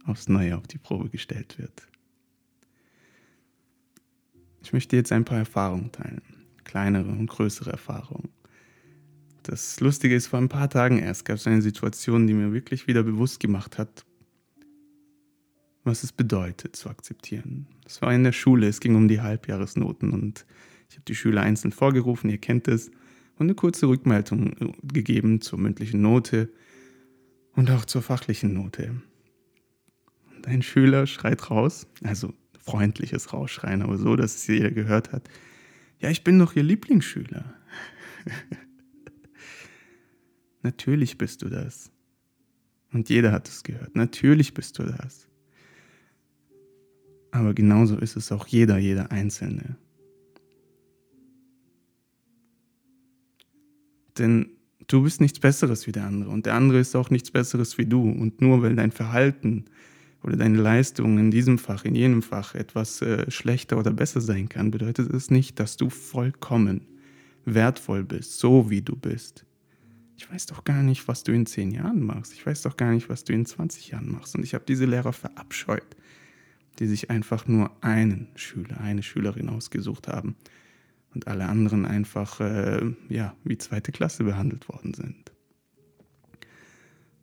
aufs 0.05 0.27
Neue 0.27 0.57
auf 0.57 0.67
die 0.67 0.77
Probe 0.77 1.09
gestellt 1.09 1.57
wird. 1.57 1.87
Ich 4.61 4.73
möchte 4.73 4.95
jetzt 4.95 5.11
ein 5.11 5.25
paar 5.25 5.37
Erfahrungen 5.37 5.91
teilen, 5.91 6.21
kleinere 6.63 7.09
und 7.09 7.27
größere 7.27 7.71
Erfahrungen. 7.71 8.29
Das 9.43 9.79
Lustige 9.79 10.15
ist, 10.15 10.27
vor 10.27 10.39
ein 10.39 10.49
paar 10.49 10.69
Tagen 10.69 10.99
erst 10.99 11.25
gab 11.25 11.37
es 11.37 11.47
eine 11.47 11.61
Situation, 11.61 12.27
die 12.27 12.33
mir 12.33 12.53
wirklich 12.53 12.87
wieder 12.87 13.03
bewusst 13.03 13.39
gemacht 13.39 13.77
hat, 13.77 14.05
was 15.83 16.03
es 16.03 16.11
bedeutet 16.11 16.75
zu 16.75 16.89
akzeptieren. 16.89 17.67
Das 17.83 18.01
war 18.01 18.13
in 18.13 18.23
der 18.23 18.33
Schule, 18.33 18.67
es 18.67 18.79
ging 18.79 18.95
um 18.95 19.07
die 19.07 19.21
Halbjahresnoten 19.21 20.11
und 20.11 20.45
ich 20.89 20.95
habe 20.95 21.05
die 21.05 21.15
Schüler 21.15 21.41
einzeln 21.41 21.71
vorgerufen, 21.71 22.29
ihr 22.29 22.37
kennt 22.37 22.67
es, 22.67 22.91
und 23.39 23.45
eine 23.45 23.55
kurze 23.55 23.87
Rückmeldung 23.87 24.53
äh, 24.59 24.71
gegeben 24.83 25.41
zur 25.41 25.59
mündlichen 25.59 26.01
Note 26.01 26.49
und 27.53 27.71
auch 27.71 27.85
zur 27.85 28.01
fachlichen 28.01 28.53
Note. 28.53 29.01
Und 30.35 30.47
ein 30.47 30.61
Schüler 30.61 31.07
schreit 31.07 31.49
raus, 31.49 31.87
also 32.03 32.33
freundliches 32.59 33.33
Rausschreien, 33.33 33.81
aber 33.81 33.97
so, 33.97 34.15
dass 34.15 34.35
es 34.35 34.47
jeder 34.47 34.71
gehört 34.71 35.11
hat. 35.11 35.29
Ja, 35.99 36.09
ich 36.09 36.23
bin 36.23 36.37
doch 36.37 36.55
Ihr 36.55 36.63
Lieblingsschüler. 36.63 37.53
Natürlich 40.61 41.17
bist 41.17 41.41
du 41.41 41.49
das. 41.49 41.91
Und 42.91 43.09
jeder 43.09 43.31
hat 43.31 43.47
es 43.47 43.63
gehört. 43.63 43.95
Natürlich 43.95 44.53
bist 44.53 44.77
du 44.79 44.83
das. 44.83 45.27
Aber 47.31 47.53
genauso 47.53 47.97
ist 47.97 48.15
es 48.15 48.31
auch 48.31 48.47
jeder, 48.47 48.77
jeder 48.77 49.11
Einzelne. 49.11 49.77
Denn 54.19 54.49
du 54.87 55.03
bist 55.03 55.21
nichts 55.21 55.39
Besseres 55.39 55.87
wie 55.87 55.91
der 55.91 56.05
andere 56.05 56.29
und 56.29 56.45
der 56.45 56.55
andere 56.55 56.79
ist 56.79 56.95
auch 56.95 57.09
nichts 57.09 57.31
Besseres 57.31 57.77
wie 57.77 57.85
du. 57.85 58.01
Und 58.09 58.41
nur 58.41 58.61
weil 58.61 58.75
dein 58.75 58.91
Verhalten 58.91 59.65
oder 60.23 60.35
deine 60.35 60.57
Leistung 60.57 61.17
in 61.17 61.31
diesem 61.31 61.57
Fach, 61.57 61.85
in 61.85 61.95
jenem 61.95 62.21
Fach 62.21 62.53
etwas 62.55 63.01
äh, 63.01 63.29
schlechter 63.31 63.77
oder 63.77 63.91
besser 63.91 64.21
sein 64.21 64.49
kann, 64.49 64.71
bedeutet 64.71 65.11
es 65.13 65.31
nicht, 65.31 65.59
dass 65.59 65.77
du 65.77 65.89
vollkommen 65.89 66.81
wertvoll 67.45 68.03
bist, 68.03 68.39
so 68.39 68.69
wie 68.69 68.81
du 68.81 68.95
bist. 68.95 69.45
Ich 70.17 70.29
weiß 70.29 70.47
doch 70.47 70.65
gar 70.65 70.83
nicht, 70.83 71.07
was 71.07 71.23
du 71.23 71.31
in 71.31 71.45
zehn 71.45 71.71
Jahren 71.71 72.05
machst. 72.05 72.33
Ich 72.33 72.45
weiß 72.45 72.63
doch 72.63 72.75
gar 72.75 72.91
nicht, 72.91 73.07
was 73.07 73.23
du 73.23 73.31
in 73.31 73.45
20 73.45 73.87
Jahren 73.89 74.11
machst. 74.11 74.35
Und 74.35 74.43
ich 74.43 74.53
habe 74.53 74.65
diese 74.67 74.85
Lehrer 74.85 75.13
verabscheut, 75.13 75.95
die 76.79 76.87
sich 76.87 77.09
einfach 77.09 77.47
nur 77.47 77.71
einen 77.81 78.27
Schüler, 78.35 78.81
eine 78.81 79.01
Schülerin 79.01 79.47
ausgesucht 79.47 80.09
haben 80.09 80.35
und 81.13 81.27
alle 81.27 81.47
anderen 81.47 81.85
einfach 81.85 82.39
äh, 82.39 82.93
ja, 83.09 83.35
wie 83.43 83.57
zweite 83.57 83.91
Klasse 83.91 84.23
behandelt 84.23 84.69
worden 84.69 84.93
sind. 84.93 85.31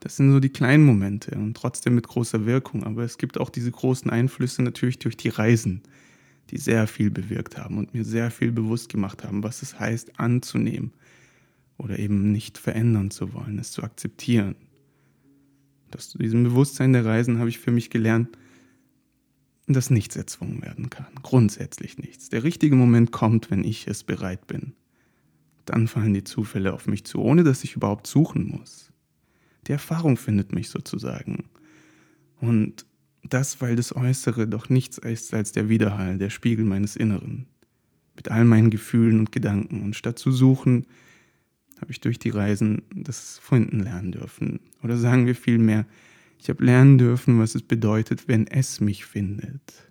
Das 0.00 0.16
sind 0.16 0.30
so 0.30 0.40
die 0.40 0.50
kleinen 0.50 0.84
Momente 0.84 1.36
und 1.36 1.56
trotzdem 1.56 1.94
mit 1.94 2.06
großer 2.06 2.46
Wirkung. 2.46 2.84
Aber 2.84 3.02
es 3.02 3.18
gibt 3.18 3.38
auch 3.38 3.50
diese 3.50 3.70
großen 3.70 4.10
Einflüsse 4.10 4.62
natürlich 4.62 4.98
durch 4.98 5.16
die 5.16 5.30
Reisen, 5.30 5.82
die 6.50 6.58
sehr 6.58 6.86
viel 6.86 7.10
bewirkt 7.10 7.58
haben 7.58 7.78
und 7.78 7.94
mir 7.94 8.04
sehr 8.04 8.30
viel 8.30 8.52
bewusst 8.52 8.88
gemacht 8.88 9.24
haben, 9.24 9.42
was 9.42 9.62
es 9.62 9.80
heißt, 9.80 10.20
anzunehmen 10.20 10.92
oder 11.76 11.98
eben 11.98 12.30
nicht 12.30 12.58
verändern 12.58 13.10
zu 13.10 13.32
wollen, 13.34 13.58
es 13.58 13.72
zu 13.72 13.82
akzeptieren. 13.82 14.54
Aus 15.94 16.10
diesem 16.10 16.44
Bewusstsein 16.44 16.92
der 16.92 17.04
Reisen 17.04 17.38
habe 17.38 17.48
ich 17.48 17.58
für 17.58 17.70
mich 17.70 17.90
gelernt, 17.90 18.28
dass 19.66 19.90
nichts 19.90 20.16
erzwungen 20.16 20.62
werden 20.62 20.90
kann. 20.90 21.06
Grundsätzlich 21.22 21.98
nichts. 21.98 22.28
Der 22.28 22.44
richtige 22.44 22.76
Moment 22.76 23.10
kommt, 23.10 23.50
wenn 23.50 23.64
ich 23.64 23.88
es 23.88 24.04
bereit 24.04 24.46
bin. 24.46 24.74
Dann 25.64 25.88
fallen 25.88 26.14
die 26.14 26.24
Zufälle 26.24 26.72
auf 26.72 26.86
mich 26.86 27.04
zu, 27.04 27.20
ohne 27.20 27.42
dass 27.42 27.64
ich 27.64 27.74
überhaupt 27.74 28.06
suchen 28.06 28.46
muss. 28.46 28.92
Die 29.66 29.72
Erfahrung 29.72 30.16
findet 30.16 30.52
mich 30.52 30.68
sozusagen. 30.68 31.46
Und 32.40 32.86
das, 33.24 33.60
weil 33.60 33.74
das 33.74 33.94
Äußere 33.94 34.46
doch 34.46 34.68
nichts 34.68 34.98
ist 34.98 35.34
als 35.34 35.50
der 35.50 35.68
Widerhall, 35.68 36.18
der 36.18 36.30
Spiegel 36.30 36.64
meines 36.64 36.94
Inneren. 36.94 37.46
Mit 38.14 38.30
all 38.30 38.44
meinen 38.44 38.70
Gefühlen 38.70 39.18
und 39.18 39.32
Gedanken. 39.32 39.82
Und 39.82 39.96
statt 39.96 40.20
zu 40.20 40.30
suchen, 40.30 40.86
habe 41.80 41.90
ich 41.90 42.00
durch 42.00 42.20
die 42.20 42.30
Reisen 42.30 42.82
das 42.94 43.38
finden 43.38 43.80
lernen 43.80 44.12
dürfen. 44.12 44.60
Oder 44.82 44.96
sagen 44.96 45.26
wir 45.26 45.34
vielmehr, 45.34 45.86
ich 46.38 46.48
habe 46.48 46.64
lernen 46.64 46.98
dürfen, 46.98 47.38
was 47.40 47.54
es 47.54 47.62
bedeutet, 47.62 48.28
wenn 48.28 48.46
es 48.46 48.80
mich 48.80 49.04
findet. 49.04 49.90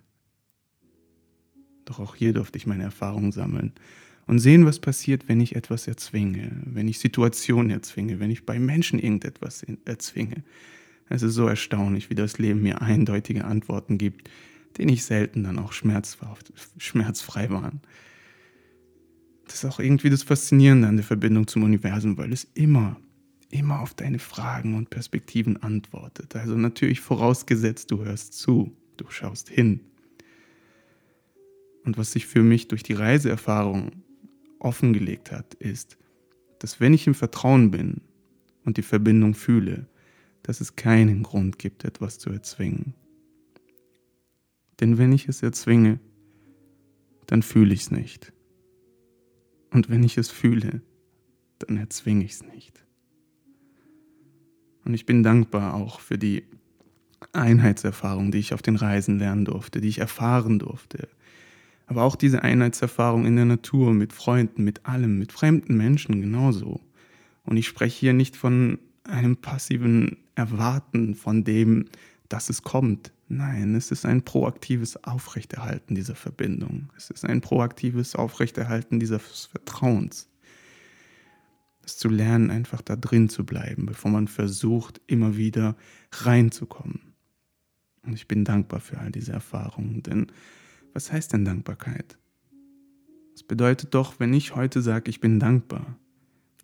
Doch 1.84 2.00
auch 2.00 2.14
hier 2.14 2.32
durfte 2.32 2.58
ich 2.58 2.66
meine 2.66 2.84
Erfahrungen 2.84 3.32
sammeln 3.32 3.72
und 4.26 4.38
sehen, 4.40 4.66
was 4.66 4.80
passiert, 4.80 5.28
wenn 5.28 5.40
ich 5.40 5.54
etwas 5.54 5.86
erzwinge, 5.86 6.50
wenn 6.64 6.88
ich 6.88 6.98
Situationen 6.98 7.70
erzwinge, 7.70 8.18
wenn 8.18 8.30
ich 8.30 8.44
bei 8.44 8.58
Menschen 8.58 8.98
irgendetwas 8.98 9.64
erzwinge. 9.84 10.42
Es 11.08 11.22
ist 11.22 11.34
so 11.34 11.46
erstaunlich, 11.46 12.10
wie 12.10 12.16
das 12.16 12.38
Leben 12.38 12.62
mir 12.62 12.82
eindeutige 12.82 13.44
Antworten 13.44 13.98
gibt, 13.98 14.28
denen 14.78 14.88
ich 14.88 15.04
selten 15.04 15.44
dann 15.44 15.60
auch 15.60 15.72
schmerzfrei 15.72 17.50
waren. 17.50 17.80
Das 19.44 19.62
ist 19.62 19.64
auch 19.64 19.78
irgendwie 19.78 20.10
das 20.10 20.24
Faszinierende 20.24 20.88
an 20.88 20.96
der 20.96 21.04
Verbindung 21.04 21.46
zum 21.46 21.62
Universum, 21.62 22.18
weil 22.18 22.32
es 22.32 22.48
immer 22.54 22.96
immer 23.50 23.80
auf 23.80 23.94
deine 23.94 24.18
Fragen 24.18 24.74
und 24.74 24.90
Perspektiven 24.90 25.62
antwortet. 25.62 26.34
Also 26.36 26.56
natürlich 26.56 27.00
vorausgesetzt, 27.00 27.90
du 27.90 28.04
hörst 28.04 28.34
zu, 28.34 28.76
du 28.96 29.08
schaust 29.10 29.48
hin. 29.48 29.80
Und 31.84 31.98
was 31.98 32.12
sich 32.12 32.26
für 32.26 32.42
mich 32.42 32.68
durch 32.68 32.82
die 32.82 32.94
Reiseerfahrung 32.94 33.92
offengelegt 34.58 35.30
hat, 35.30 35.54
ist, 35.54 35.96
dass 36.58 36.80
wenn 36.80 36.94
ich 36.94 37.06
im 37.06 37.14
Vertrauen 37.14 37.70
bin 37.70 38.00
und 38.64 38.76
die 38.76 38.82
Verbindung 38.82 39.34
fühle, 39.34 39.86
dass 40.42 40.60
es 40.60 40.76
keinen 40.76 41.22
Grund 41.22 41.58
gibt, 41.58 41.84
etwas 41.84 42.18
zu 42.18 42.30
erzwingen. 42.30 42.94
Denn 44.80 44.98
wenn 44.98 45.12
ich 45.12 45.28
es 45.28 45.42
erzwinge, 45.42 46.00
dann 47.26 47.42
fühle 47.42 47.74
ich 47.74 47.82
es 47.82 47.90
nicht. 47.90 48.32
Und 49.70 49.88
wenn 49.90 50.02
ich 50.02 50.18
es 50.18 50.30
fühle, 50.30 50.82
dann 51.58 51.76
erzwinge 51.76 52.24
ich 52.24 52.32
es 52.32 52.42
nicht. 52.44 52.85
Und 54.86 54.94
ich 54.94 55.04
bin 55.04 55.24
dankbar 55.24 55.74
auch 55.74 55.98
für 55.98 56.16
die 56.16 56.44
Einheitserfahrung, 57.32 58.30
die 58.30 58.38
ich 58.38 58.54
auf 58.54 58.62
den 58.62 58.76
Reisen 58.76 59.18
lernen 59.18 59.44
durfte, 59.44 59.80
die 59.80 59.88
ich 59.88 59.98
erfahren 59.98 60.60
durfte. 60.60 61.08
Aber 61.88 62.04
auch 62.04 62.14
diese 62.14 62.42
Einheitserfahrung 62.42 63.26
in 63.26 63.34
der 63.34 63.46
Natur, 63.46 63.92
mit 63.92 64.12
Freunden, 64.12 64.62
mit 64.62 64.86
allem, 64.86 65.18
mit 65.18 65.32
fremden 65.32 65.76
Menschen 65.76 66.20
genauso. 66.20 66.80
Und 67.44 67.56
ich 67.56 67.66
spreche 67.66 67.98
hier 67.98 68.12
nicht 68.12 68.36
von 68.36 68.78
einem 69.02 69.36
passiven 69.36 70.18
Erwarten 70.36 71.16
von 71.16 71.42
dem, 71.42 71.86
dass 72.28 72.48
es 72.48 72.62
kommt. 72.62 73.12
Nein, 73.28 73.74
es 73.74 73.90
ist 73.90 74.06
ein 74.06 74.22
proaktives 74.22 75.02
Aufrechterhalten 75.02 75.96
dieser 75.96 76.14
Verbindung. 76.14 76.90
Es 76.96 77.10
ist 77.10 77.24
ein 77.24 77.40
proaktives 77.40 78.14
Aufrechterhalten 78.14 79.00
dieses 79.00 79.46
Vertrauens 79.46 80.28
es 81.86 81.96
zu 81.96 82.08
lernen, 82.08 82.50
einfach 82.50 82.82
da 82.82 82.96
drin 82.96 83.28
zu 83.28 83.46
bleiben, 83.46 83.86
bevor 83.86 84.10
man 84.10 84.28
versucht, 84.28 85.00
immer 85.06 85.36
wieder 85.36 85.76
reinzukommen. 86.12 87.00
Und 88.02 88.14
ich 88.14 88.28
bin 88.28 88.44
dankbar 88.44 88.80
für 88.80 88.98
all 88.98 89.10
diese 89.10 89.32
Erfahrungen, 89.32 90.02
denn 90.02 90.26
Was 90.92 91.12
heißt 91.12 91.34
denn 91.34 91.44
Dankbarkeit? 91.44 92.18
Es 93.34 93.42
bedeutet 93.42 93.94
doch, 93.94 94.18
wenn 94.18 94.32
ich 94.32 94.56
heute 94.56 94.80
sage, 94.80 95.10
ich 95.10 95.20
bin 95.20 95.38
dankbar, 95.38 95.98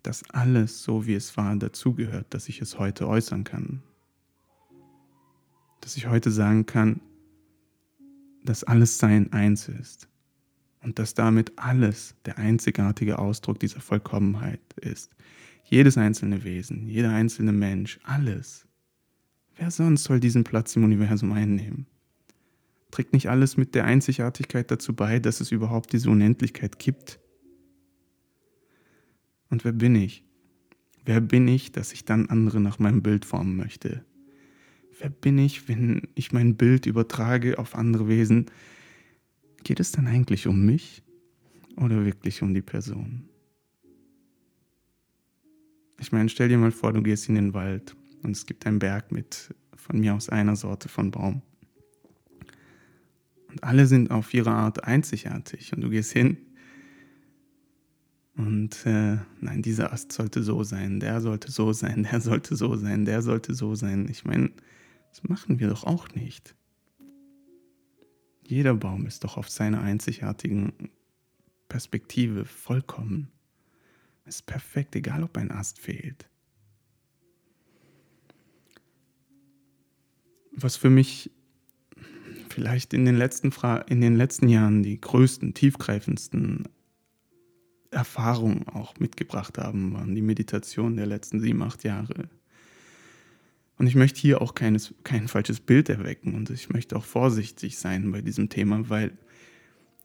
dass 0.02 0.28
alles 0.30 0.82
so 0.82 1.06
wie 1.06 1.14
es 1.14 1.36
war 1.36 1.54
dazugehört, 1.56 2.32
dass 2.32 2.48
ich 2.48 2.62
es 2.62 2.78
heute 2.78 3.06
äußern 3.06 3.44
kann. 3.44 3.82
Dass 5.82 5.96
ich 5.98 6.08
heute 6.08 6.30
sagen 6.30 6.64
kann, 6.64 7.00
dass 8.42 8.64
alles 8.64 8.96
Sein 8.96 9.32
eins 9.32 9.68
ist 9.68 10.08
und 10.82 10.98
dass 10.98 11.14
damit 11.14 11.52
alles 11.56 12.14
der 12.24 12.38
einzigartige 12.38 13.18
Ausdruck 13.18 13.58
dieser 13.60 13.80
Vollkommenheit 13.80 14.60
ist. 14.80 15.14
Jedes 15.64 15.96
einzelne 15.96 16.44
Wesen, 16.44 16.88
jeder 16.88 17.10
einzelne 17.10 17.52
Mensch, 17.52 17.98
alles. 18.02 18.66
Wer 19.56 19.70
sonst 19.70 20.04
soll 20.04 20.20
diesen 20.20 20.44
Platz 20.44 20.76
im 20.76 20.84
Universum 20.84 21.32
einnehmen? 21.32 21.86
Trägt 22.90 23.12
nicht 23.12 23.30
alles 23.30 23.56
mit 23.56 23.74
der 23.74 23.84
Einzigartigkeit 23.84 24.70
dazu 24.70 24.94
bei, 24.94 25.18
dass 25.18 25.40
es 25.40 25.52
überhaupt 25.52 25.92
diese 25.92 26.10
Unendlichkeit 26.10 26.78
gibt? 26.78 27.20
Und 29.48 29.64
wer 29.64 29.72
bin 29.72 29.94
ich? 29.94 30.24
Wer 31.04 31.20
bin 31.20 31.48
ich, 31.48 31.72
dass 31.72 31.92
ich 31.92 32.04
dann 32.04 32.26
andere 32.26 32.60
nach 32.60 32.78
meinem 32.78 33.02
Bild 33.02 33.24
formen 33.24 33.56
möchte? 33.56 34.04
Wer 34.98 35.10
bin 35.10 35.38
ich, 35.38 35.68
wenn 35.68 36.08
ich 36.14 36.32
mein 36.32 36.56
Bild 36.56 36.86
übertrage 36.86 37.58
auf 37.58 37.74
andere 37.74 38.08
Wesen? 38.08 38.46
Geht 39.64 39.80
es 39.80 39.92
dann 39.92 40.06
eigentlich 40.06 40.46
um 40.46 40.64
mich 40.64 41.02
oder 41.76 42.04
wirklich 42.04 42.42
um 42.42 42.54
die 42.54 42.62
Person? 42.62 43.28
Ich 46.00 46.10
meine, 46.10 46.28
stell 46.28 46.48
dir 46.48 46.58
mal 46.58 46.72
vor, 46.72 46.92
du 46.92 47.02
gehst 47.02 47.28
in 47.28 47.36
den 47.36 47.54
Wald 47.54 47.96
und 48.22 48.32
es 48.32 48.46
gibt 48.46 48.66
einen 48.66 48.78
Berg 48.78 49.12
mit 49.12 49.54
von 49.76 50.00
mir 50.00 50.14
aus 50.14 50.28
einer 50.28 50.56
Sorte 50.56 50.88
von 50.88 51.10
Baum. 51.10 51.42
Und 53.48 53.62
alle 53.62 53.86
sind 53.86 54.10
auf 54.10 54.32
ihre 54.34 54.50
Art 54.50 54.84
einzigartig 54.84 55.72
und 55.72 55.82
du 55.82 55.90
gehst 55.90 56.12
hin 56.12 56.38
und 58.36 58.86
äh, 58.86 59.18
nein, 59.40 59.62
dieser 59.62 59.92
Ast 59.92 60.12
sollte 60.12 60.42
so 60.42 60.62
sein, 60.64 61.00
der 61.00 61.20
sollte 61.20 61.50
so 61.50 61.72
sein, 61.72 62.04
der 62.10 62.20
sollte 62.20 62.56
so 62.56 62.76
sein, 62.76 63.04
der 63.04 63.22
sollte 63.22 63.54
so 63.54 63.74
sein. 63.74 64.08
Ich 64.10 64.24
meine, 64.24 64.50
das 65.10 65.22
machen 65.24 65.60
wir 65.60 65.68
doch 65.68 65.84
auch 65.84 66.08
nicht. 66.14 66.54
Jeder 68.46 68.74
Baum 68.74 69.06
ist 69.06 69.24
doch 69.24 69.36
auf 69.36 69.48
seiner 69.48 69.80
einzigartigen 69.80 70.90
Perspektive 71.68 72.44
vollkommen. 72.44 73.30
Ist 74.24 74.46
perfekt, 74.46 74.94
egal 74.94 75.24
ob 75.24 75.36
ein 75.36 75.50
Ast 75.50 75.78
fehlt. 75.78 76.28
Was 80.52 80.76
für 80.76 80.90
mich 80.90 81.30
vielleicht 82.50 82.92
in 82.92 83.04
den 83.04 83.16
letzten, 83.16 83.52
Fra 83.52 83.78
in 83.78 84.00
den 84.00 84.16
letzten 84.16 84.48
Jahren 84.48 84.82
die 84.82 85.00
größten, 85.00 85.54
tiefgreifendsten 85.54 86.68
Erfahrungen 87.90 88.68
auch 88.68 88.98
mitgebracht 88.98 89.58
haben, 89.58 89.94
waren 89.94 90.14
die 90.14 90.22
Meditationen 90.22 90.96
der 90.96 91.06
letzten 91.06 91.40
sieben, 91.40 91.62
acht 91.62 91.84
Jahre. 91.84 92.28
Und 93.78 93.86
ich 93.86 93.94
möchte 93.94 94.20
hier 94.20 94.42
auch 94.42 94.54
keines, 94.54 94.94
kein 95.02 95.28
falsches 95.28 95.60
Bild 95.60 95.88
erwecken 95.88 96.34
und 96.34 96.50
ich 96.50 96.68
möchte 96.68 96.96
auch 96.96 97.04
vorsichtig 97.04 97.78
sein 97.78 98.12
bei 98.12 98.20
diesem 98.20 98.48
Thema, 98.48 98.88
weil 98.88 99.16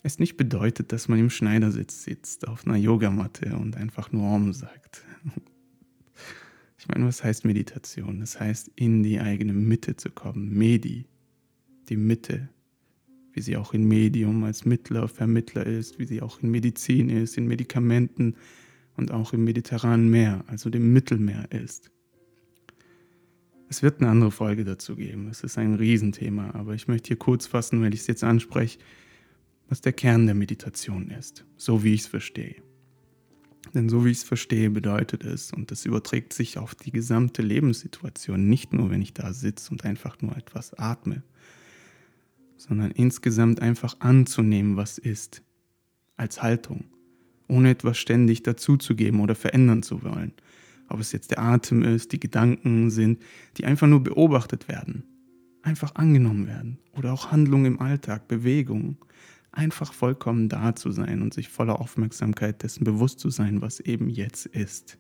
es 0.04 0.20
nicht 0.20 0.38
bedeutet, 0.38 0.92
dass 0.92 1.08
man 1.08 1.20
im 1.20 1.30
Schneidersitz 1.30 2.04
sitzt, 2.04 2.48
auf 2.48 2.66
einer 2.66 2.78
Yogamatte 2.78 3.56
und 3.58 3.76
einfach 3.76 4.12
nur 4.12 4.24
Om 4.24 4.54
sagt. 4.54 5.04
Ich 6.80 6.88
meine, 6.88 7.06
was 7.06 7.24
heißt 7.24 7.44
Meditation? 7.44 8.22
Das 8.22 8.40
heißt, 8.40 8.72
in 8.76 9.04
die 9.04 9.20
eigene 9.20 9.52
Mitte 9.52 9.98
zu 9.98 10.10
kommen. 10.10 10.54
Medi, 10.58 11.06
die 11.90 11.98
Mitte, 11.98 12.50
wie 13.34 13.42
sie 13.42 13.58
auch 13.58 13.74
in 13.74 13.88
Medium 13.88 14.44
als 14.44 14.64
Mittler, 14.64 15.08
Vermittler 15.08 15.66
ist, 15.66 16.00
wie 16.00 16.06
sie 16.06 16.22
auch 16.22 16.42
in 16.42 16.50
Medizin 16.50 17.10
ist, 17.10 17.38
in 17.38 17.48
Medikamenten 17.48 18.36
und 18.96 19.12
auch 19.12 19.34
im 19.34 19.44
mediterranen 19.44 20.10
Meer, 20.10 20.44
also 20.48 20.70
dem 20.70 20.94
Mittelmeer 20.94 21.52
ist. 21.52 21.92
Es 23.70 23.84
wird 23.84 24.00
eine 24.00 24.10
andere 24.10 24.32
Folge 24.32 24.64
dazu 24.64 24.96
geben. 24.96 25.28
Es 25.30 25.44
ist 25.44 25.58
ein 25.58 25.76
Riesenthema, 25.76 26.52
aber 26.54 26.74
ich 26.74 26.88
möchte 26.88 27.08
hier 27.08 27.18
kurz 27.18 27.48
fassen, 27.48 27.82
wenn 27.82 27.92
ich 27.92 28.02
es 28.02 28.08
jetzt 28.08 28.24
anspreche, 28.24 28.80
was 29.68 29.82
der 29.82 29.94
Kern 29.94 30.26
der 30.26 30.36
Meditation 30.36 31.10
ist, 31.10 31.46
so 31.58 31.84
wie 31.84 31.94
ich 31.94 32.02
es 32.02 32.08
verstehe. 32.08 32.56
Denn 33.74 33.90
so 33.90 34.06
wie 34.06 34.12
ich 34.12 34.20
es 34.20 34.24
verstehe, 34.24 34.70
bedeutet 34.70 35.26
es, 35.26 35.52
und 35.52 35.72
das 35.72 35.86
überträgt 35.86 36.32
sich 36.32 36.58
auf 36.58 36.76
die 36.76 36.92
gesamte 36.92 37.42
Lebenssituation, 37.42 38.48
nicht 38.48 38.72
nur, 38.72 38.90
wenn 38.90 39.02
ich 39.02 39.14
da 39.14 39.34
sitze 39.34 39.72
und 39.72 39.84
einfach 39.84 40.22
nur 40.22 40.38
etwas 40.38 40.74
atme, 40.74 41.24
sondern 42.56 42.92
insgesamt 42.92 43.62
einfach 43.62 44.00
anzunehmen, 44.00 44.78
was 44.78 44.98
ist, 44.98 45.44
als 46.16 46.42
Haltung, 46.42 46.86
ohne 47.50 47.70
etwas 47.72 47.98
ständig 47.98 48.44
dazuzugeben 48.44 49.20
oder 49.20 49.36
verändern 49.36 49.84
zu 49.84 50.04
wollen. 50.04 50.34
Ob 50.90 51.00
es 51.00 51.12
jetzt 51.12 51.32
der 51.32 51.40
Atem 51.40 51.84
ist, 51.84 52.12
die 52.12 52.20
Gedanken 52.20 52.90
sind, 52.90 53.22
die 53.58 53.66
einfach 53.66 53.88
nur 53.88 54.04
beobachtet 54.04 54.68
werden, 54.68 55.04
einfach 55.62 55.96
angenommen 55.96 56.48
werden 56.48 56.80
oder 56.94 57.14
auch 57.14 57.32
Handlungen 57.32 57.66
im 57.66 57.82
Alltag, 57.82 58.28
Bewegungen, 58.28 58.98
einfach 59.52 59.92
vollkommen 59.92 60.50
da 60.50 60.76
zu 60.76 60.92
sein 60.92 61.22
und 61.22 61.34
sich 61.34 61.50
voller 61.50 61.80
Aufmerksamkeit 61.82 62.64
dessen 62.64 62.84
bewusst 62.84 63.20
zu 63.20 63.30
sein, 63.30 63.62
was 63.62 63.80
eben 63.80 64.10
jetzt 64.10 64.46
ist. 64.46 64.98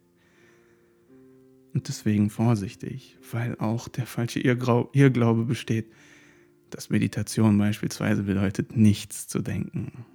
Und 1.73 1.87
deswegen 1.87 2.29
vorsichtig, 2.29 3.17
weil 3.31 3.55
auch 3.59 3.87
der 3.87 4.07
falsche 4.07 4.39
Irrglaube 4.39 5.45
besteht, 5.45 5.91
dass 6.71 6.89
Meditation 6.89 7.57
beispielsweise 7.57 8.23
bedeutet, 8.23 8.75
nichts 8.75 9.27
zu 9.27 9.41
denken. 9.41 10.05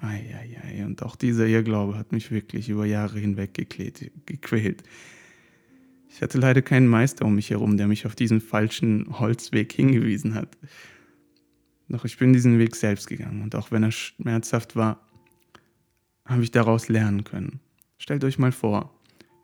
Eieiei, 0.00 0.84
und 0.84 1.02
auch 1.02 1.16
dieser 1.16 1.46
Irrglaube 1.46 1.96
hat 1.96 2.12
mich 2.12 2.30
wirklich 2.30 2.68
über 2.68 2.86
Jahre 2.86 3.18
hinweg 3.18 3.54
gequält. 3.54 4.82
Ich 6.08 6.22
hatte 6.22 6.38
leider 6.38 6.62
keinen 6.62 6.88
Meister 6.88 7.24
um 7.24 7.34
mich 7.34 7.50
herum, 7.50 7.76
der 7.76 7.86
mich 7.86 8.06
auf 8.06 8.14
diesen 8.14 8.40
falschen 8.40 9.18
Holzweg 9.18 9.72
hingewiesen 9.72 10.34
hat. 10.34 10.56
Doch 11.88 12.04
ich 12.04 12.18
bin 12.18 12.32
diesen 12.32 12.58
Weg 12.58 12.76
selbst 12.76 13.06
gegangen 13.08 13.42
und 13.42 13.54
auch 13.54 13.70
wenn 13.70 13.82
er 13.82 13.92
schmerzhaft 13.92 14.76
war, 14.76 15.06
habe 16.24 16.42
ich 16.42 16.50
daraus 16.50 16.88
lernen 16.88 17.24
können. 17.24 17.60
Stellt 17.98 18.24
euch 18.24 18.38
mal 18.38 18.52
vor, 18.52 18.94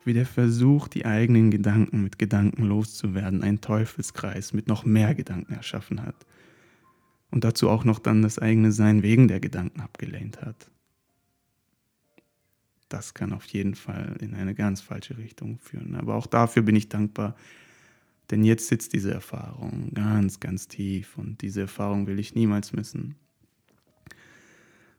wie 0.05 0.13
der 0.13 0.25
Versuch, 0.25 0.87
die 0.87 1.05
eigenen 1.05 1.49
Gedanken 1.49 2.03
mit 2.03 2.19
Gedanken 2.19 2.63
loszuwerden, 2.63 3.41
einen 3.41 3.61
Teufelskreis 3.61 4.53
mit 4.53 4.67
noch 4.67 4.85
mehr 4.85 5.15
Gedanken 5.15 5.53
erschaffen 5.53 6.03
hat. 6.03 6.15
Und 7.35 7.43
dazu 7.43 7.69
auch 7.69 7.83
noch 7.83 7.99
dann 7.99 8.21
das 8.21 8.39
eigene 8.39 8.71
Sein 8.71 9.03
wegen 9.03 9.27
der 9.27 9.41
Gedanken 9.41 9.81
abgelehnt 9.81 10.41
hat. 10.41 10.71
Das 12.87 13.13
kann 13.13 13.33
auf 13.33 13.45
jeden 13.47 13.75
Fall 13.75 14.15
in 14.21 14.35
eine 14.35 14.55
ganz 14.55 14.79
falsche 14.79 15.17
Richtung 15.17 15.59
führen. 15.59 15.95
Aber 15.95 16.15
auch 16.15 16.27
dafür 16.27 16.63
bin 16.63 16.77
ich 16.77 16.87
dankbar, 16.87 17.35
denn 18.31 18.45
jetzt 18.45 18.67
sitzt 18.67 18.93
diese 18.93 19.11
Erfahrung 19.11 19.91
ganz, 19.93 20.39
ganz 20.39 20.69
tief 20.69 21.17
und 21.17 21.41
diese 21.41 21.59
Erfahrung 21.59 22.07
will 22.07 22.19
ich 22.19 22.35
niemals 22.35 22.71
missen. 22.71 23.15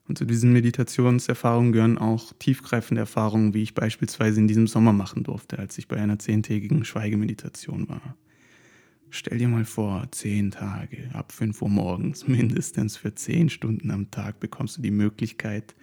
Und 0.06 0.18
zu 0.18 0.26
diesen 0.26 0.52
Meditationserfahrungen 0.52 1.72
gehören 1.72 1.96
auch 1.96 2.34
tiefgreifende 2.38 3.00
Erfahrungen, 3.00 3.54
wie 3.54 3.62
ich 3.62 3.72
beispielsweise 3.72 4.40
in 4.40 4.46
diesem 4.46 4.66
Sommer 4.66 4.92
machen 4.92 5.24
durfte, 5.24 5.58
als 5.58 5.78
ich 5.78 5.88
bei 5.88 5.96
einer 5.96 6.18
zehntägigen 6.18 6.84
Schweigemeditation 6.84 7.88
war. 7.88 8.14
Stell 9.10 9.38
dir 9.38 9.48
mal 9.48 9.64
vor, 9.64 10.08
zehn 10.10 10.50
Tage, 10.50 11.10
ab 11.12 11.32
5 11.32 11.62
Uhr 11.62 11.68
morgens, 11.68 12.26
mindestens 12.28 12.96
für 12.96 13.14
zehn 13.14 13.48
Stunden 13.48 13.90
am 13.90 14.10
Tag 14.10 14.40
bekommst 14.40 14.78
du 14.78 14.82
die 14.82 14.90
Möglichkeit, 14.90 15.74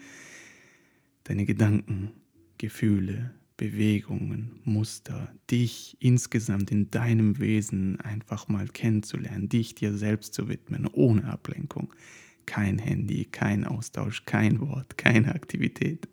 deine 1.23 1.45
Gedanken, 1.45 2.11
Gefühle, 2.57 3.33
Bewegungen, 3.55 4.59
Muster, 4.65 5.33
dich 5.49 5.95
insgesamt 5.99 6.71
in 6.71 6.91
deinem 6.91 7.39
Wesen 7.39 7.99
einfach 8.01 8.47
mal 8.47 8.67
kennenzulernen, 8.67 9.47
dich 9.47 9.75
dir 9.75 9.93
selbst 9.93 10.33
zu 10.33 10.49
widmen, 10.49 10.87
ohne 10.87 11.25
Ablenkung, 11.25 11.93
kein 12.45 12.77
Handy, 12.77 13.25
kein 13.25 13.63
Austausch, 13.63 14.25
kein 14.25 14.59
Wort, 14.59 14.97
keine 14.97 15.33
Aktivität. 15.33 16.07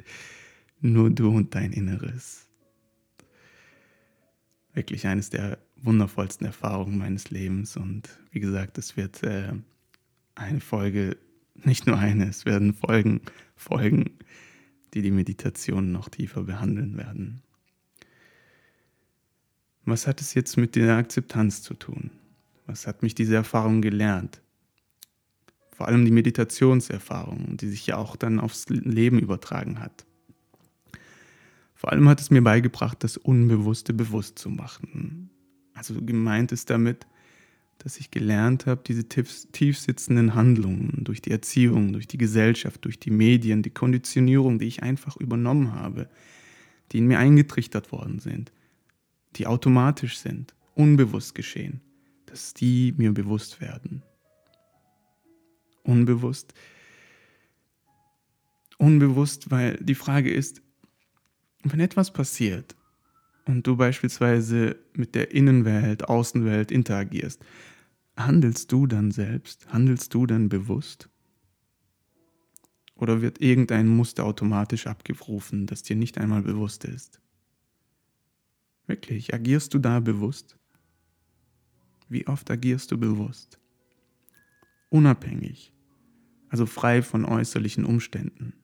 Nur 0.81 1.11
du 1.11 1.31
und 1.31 1.55
dein 1.55 1.73
Inneres. 1.73 2.46
Wirklich 4.73 5.07
eines 5.07 5.31
der 5.31 5.59
wundervollsten 5.83 6.47
Erfahrungen 6.47 6.99
meines 6.99 7.31
Lebens. 7.31 7.77
Und 7.77 8.09
wie 8.31 8.40
gesagt, 8.40 8.79
es 8.79 8.97
wird 8.97 9.23
äh, 9.23 9.53
eine 10.35 10.61
Folge, 10.61 11.16
nicht 11.55 11.87
nur 11.87 11.99
eine, 11.99 12.29
es 12.29 12.45
werden 12.45 12.75
Folgen, 12.75 13.21
Folgen, 13.57 14.19
die 14.95 15.03
die 15.03 15.11
Meditation 15.11 15.93
noch 15.93 16.09
tiefer 16.09 16.45
behandeln 16.45 16.97
werden. 16.97 17.43
Was 19.85 20.07
hat 20.07 20.21
es 20.21 20.35
jetzt 20.35 20.57
mit 20.57 20.77
der 20.77 20.97
Akzeptanz 20.97 21.62
zu 21.62 21.75
tun? 21.75 22.11
Was 22.66 22.87
hat 22.87 23.03
mich 23.03 23.14
diese 23.14 23.35
Erfahrung 23.35 23.83
gelernt? 23.83 24.40
vor 25.81 25.88
allem 25.88 26.05
die 26.05 26.11
Meditationserfahrung, 26.11 27.57
die 27.57 27.66
sich 27.66 27.87
ja 27.87 27.97
auch 27.97 28.14
dann 28.14 28.38
aufs 28.38 28.69
Leben 28.69 29.19
übertragen 29.19 29.81
hat. 29.81 30.05
Vor 31.75 31.90
allem 31.90 32.07
hat 32.07 32.21
es 32.21 32.29
mir 32.29 32.45
beigebracht, 32.45 33.03
das 33.03 33.16
Unbewusste 33.16 33.95
bewusst 33.95 34.38
zu 34.38 34.51
machen. 34.51 35.31
Also 35.81 35.95
gemeint 36.03 36.53
ist 36.53 36.69
damit, 36.69 37.07
dass 37.79 37.97
ich 37.97 38.11
gelernt 38.11 38.66
habe, 38.66 38.83
diese 38.87 39.09
tief, 39.09 39.47
tief 39.51 39.79
sitzenden 39.79 40.35
Handlungen 40.35 41.05
durch 41.05 41.23
die 41.23 41.31
Erziehung, 41.31 41.95
durch 41.95 42.07
die 42.07 42.19
Gesellschaft, 42.19 42.85
durch 42.85 43.01
die 43.01 43.11
Medien, 43.11 43.62
die 43.62 43.71
Konditionierung, 43.71 44.59
die 44.59 44.66
ich 44.66 44.83
einfach 44.83 45.16
übernommen 45.16 45.73
habe, 45.73 46.11
die 46.93 46.99
in 46.99 47.07
mir 47.07 47.19
eingetrichtert 47.19 47.93
worden 47.93 48.19
sind, 48.19 48.53
die 49.37 49.47
automatisch 49.47 50.19
sind, 50.19 50.55
unbewusst 50.75 51.35
geschehen, 51.35 51.81
dass 52.27 52.53
die 52.53 52.93
mir 52.99 53.14
bewusst 53.14 53.62
werden. 53.62 54.03
Unbewusst. 55.83 56.53
Unbewusst, 58.77 59.51
weil 59.51 59.79
die 59.79 59.95
Frage 59.95 60.31
ist, 60.31 60.61
wenn 61.62 61.81
etwas 61.81 62.12
passiert 62.12 62.77
und 63.51 63.67
du 63.67 63.77
beispielsweise 63.77 64.77
mit 64.95 65.15
der 65.15 65.33
Innenwelt, 65.33 66.09
Außenwelt 66.09 66.71
interagierst, 66.71 67.45
handelst 68.17 68.71
du 68.73 68.87
dann 68.87 69.11
selbst? 69.11 69.73
Handelst 69.73 70.15
du 70.15 70.27
dann 70.27 70.49
bewusst? 70.49 71.09
Oder 72.95 73.23
wird 73.23 73.41
irgendein 73.41 73.89
Muster 73.89 74.25
automatisch 74.25 74.87
abgerufen, 74.87 75.67
das 75.67 75.83
dir 75.83 75.97
nicht 75.97 76.19
einmal 76.19 76.43
bewusst 76.43 76.85
ist? 76.85 77.21
Wirklich, 78.87 79.33
agierst 79.33 79.73
du 79.73 79.79
da 79.79 80.01
bewusst? 80.01 80.57
Wie 82.09 82.27
oft 82.27 82.51
agierst 82.51 82.91
du 82.91 82.99
bewusst? 82.99 83.59
Unabhängig, 84.91 85.73
also 86.49 86.67
frei 86.67 87.01
von 87.03 87.25
äußerlichen 87.25 87.85
Umständen. 87.85 88.60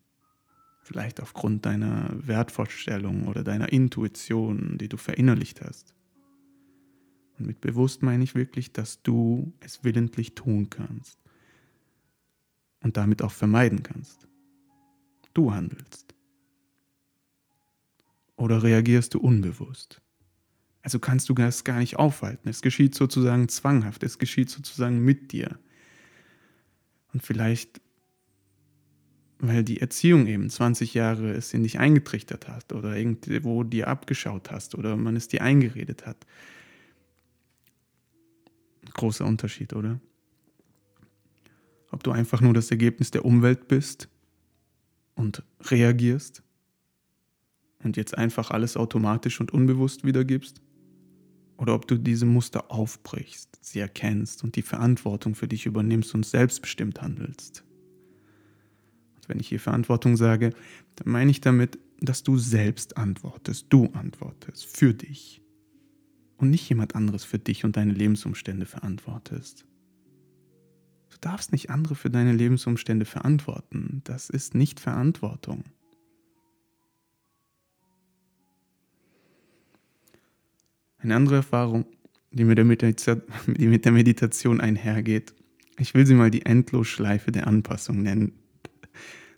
Vielleicht 0.86 1.20
aufgrund 1.20 1.66
deiner 1.66 2.10
Wertvorstellung 2.12 3.26
oder 3.26 3.42
deiner 3.42 3.72
Intuition, 3.72 4.78
die 4.78 4.88
du 4.88 4.96
verinnerlicht 4.96 5.60
hast. 5.60 5.96
Und 7.36 7.46
mit 7.48 7.60
bewusst 7.60 8.04
meine 8.04 8.22
ich 8.22 8.36
wirklich, 8.36 8.72
dass 8.72 9.02
du 9.02 9.52
es 9.58 9.82
willentlich 9.82 10.36
tun 10.36 10.70
kannst 10.70 11.18
und 12.84 12.96
damit 12.96 13.20
auch 13.20 13.32
vermeiden 13.32 13.82
kannst. 13.82 14.28
Du 15.34 15.52
handelst. 15.52 16.14
Oder 18.36 18.62
reagierst 18.62 19.14
du 19.14 19.18
unbewusst? 19.18 20.00
Also 20.82 21.00
kannst 21.00 21.28
du 21.28 21.34
das 21.34 21.64
gar 21.64 21.80
nicht 21.80 21.96
aufhalten. 21.96 22.48
Es 22.48 22.62
geschieht 22.62 22.94
sozusagen 22.94 23.48
zwanghaft, 23.48 24.04
es 24.04 24.20
geschieht 24.20 24.50
sozusagen 24.50 25.00
mit 25.00 25.32
dir. 25.32 25.58
Und 27.12 27.24
vielleicht, 27.24 27.80
weil 29.38 29.64
die 29.64 29.80
Erziehung 29.80 30.26
eben 30.26 30.48
20 30.48 30.94
Jahre 30.94 31.32
es 31.32 31.52
in 31.52 31.62
dich 31.62 31.78
eingetrichtert 31.78 32.48
hat 32.48 32.72
oder 32.72 32.96
irgendwo 32.96 33.64
dir 33.64 33.88
abgeschaut 33.88 34.50
hast 34.50 34.74
oder 34.74 34.96
man 34.96 35.16
es 35.16 35.28
dir 35.28 35.42
eingeredet 35.42 36.06
hat 36.06 36.26
großer 38.96 39.24
Unterschied, 39.24 39.72
oder? 39.72 40.00
Ob 41.90 42.02
du 42.02 42.10
einfach 42.10 42.40
nur 42.40 42.52
das 42.52 42.70
Ergebnis 42.70 43.10
der 43.10 43.24
Umwelt 43.24 43.68
bist 43.68 44.08
und 45.14 45.44
reagierst 45.60 46.42
und 47.84 47.96
jetzt 47.96 48.18
einfach 48.18 48.50
alles 48.50 48.76
automatisch 48.76 49.40
und 49.40 49.52
unbewusst 49.52 50.04
wiedergibst, 50.04 50.60
oder 51.58 51.74
ob 51.74 51.88
du 51.88 51.96
diese 51.96 52.26
Muster 52.26 52.70
aufbrichst, 52.70 53.58
sie 53.62 53.80
erkennst 53.80 54.44
und 54.44 54.56
die 54.56 54.62
Verantwortung 54.62 55.34
für 55.34 55.48
dich 55.48 55.64
übernimmst 55.64 56.14
und 56.14 56.26
selbstbestimmt 56.26 57.00
handelst. 57.00 57.65
Wenn 59.28 59.40
ich 59.40 59.48
hier 59.48 59.60
Verantwortung 59.60 60.16
sage, 60.16 60.52
dann 60.96 61.12
meine 61.12 61.30
ich 61.30 61.40
damit, 61.40 61.78
dass 62.00 62.22
du 62.22 62.38
selbst 62.38 62.96
antwortest, 62.96 63.66
du 63.70 63.86
antwortest 63.92 64.66
für 64.66 64.94
dich 64.94 65.42
und 66.36 66.50
nicht 66.50 66.68
jemand 66.68 66.94
anderes 66.94 67.24
für 67.24 67.38
dich 67.38 67.64
und 67.64 67.76
deine 67.76 67.92
Lebensumstände 67.92 68.66
verantwortest. 68.66 69.64
Du 71.10 71.16
darfst 71.20 71.52
nicht 71.52 71.70
andere 71.70 71.94
für 71.94 72.10
deine 72.10 72.32
Lebensumstände 72.32 73.06
verantworten. 73.06 74.02
Das 74.04 74.28
ist 74.28 74.54
nicht 74.54 74.80
Verantwortung. 74.80 75.64
Eine 80.98 81.16
andere 81.16 81.36
Erfahrung, 81.36 81.86
die 82.32 82.44
mit, 82.44 82.58
die 82.58 83.66
mit 83.66 83.84
der 83.84 83.92
Meditation 83.92 84.60
einhergeht, 84.60 85.34
ich 85.78 85.94
will 85.94 86.06
sie 86.06 86.14
mal 86.14 86.30
die 86.30 86.44
Endlosschleife 86.44 87.32
der 87.32 87.46
Anpassung 87.46 88.02
nennen. 88.02 88.32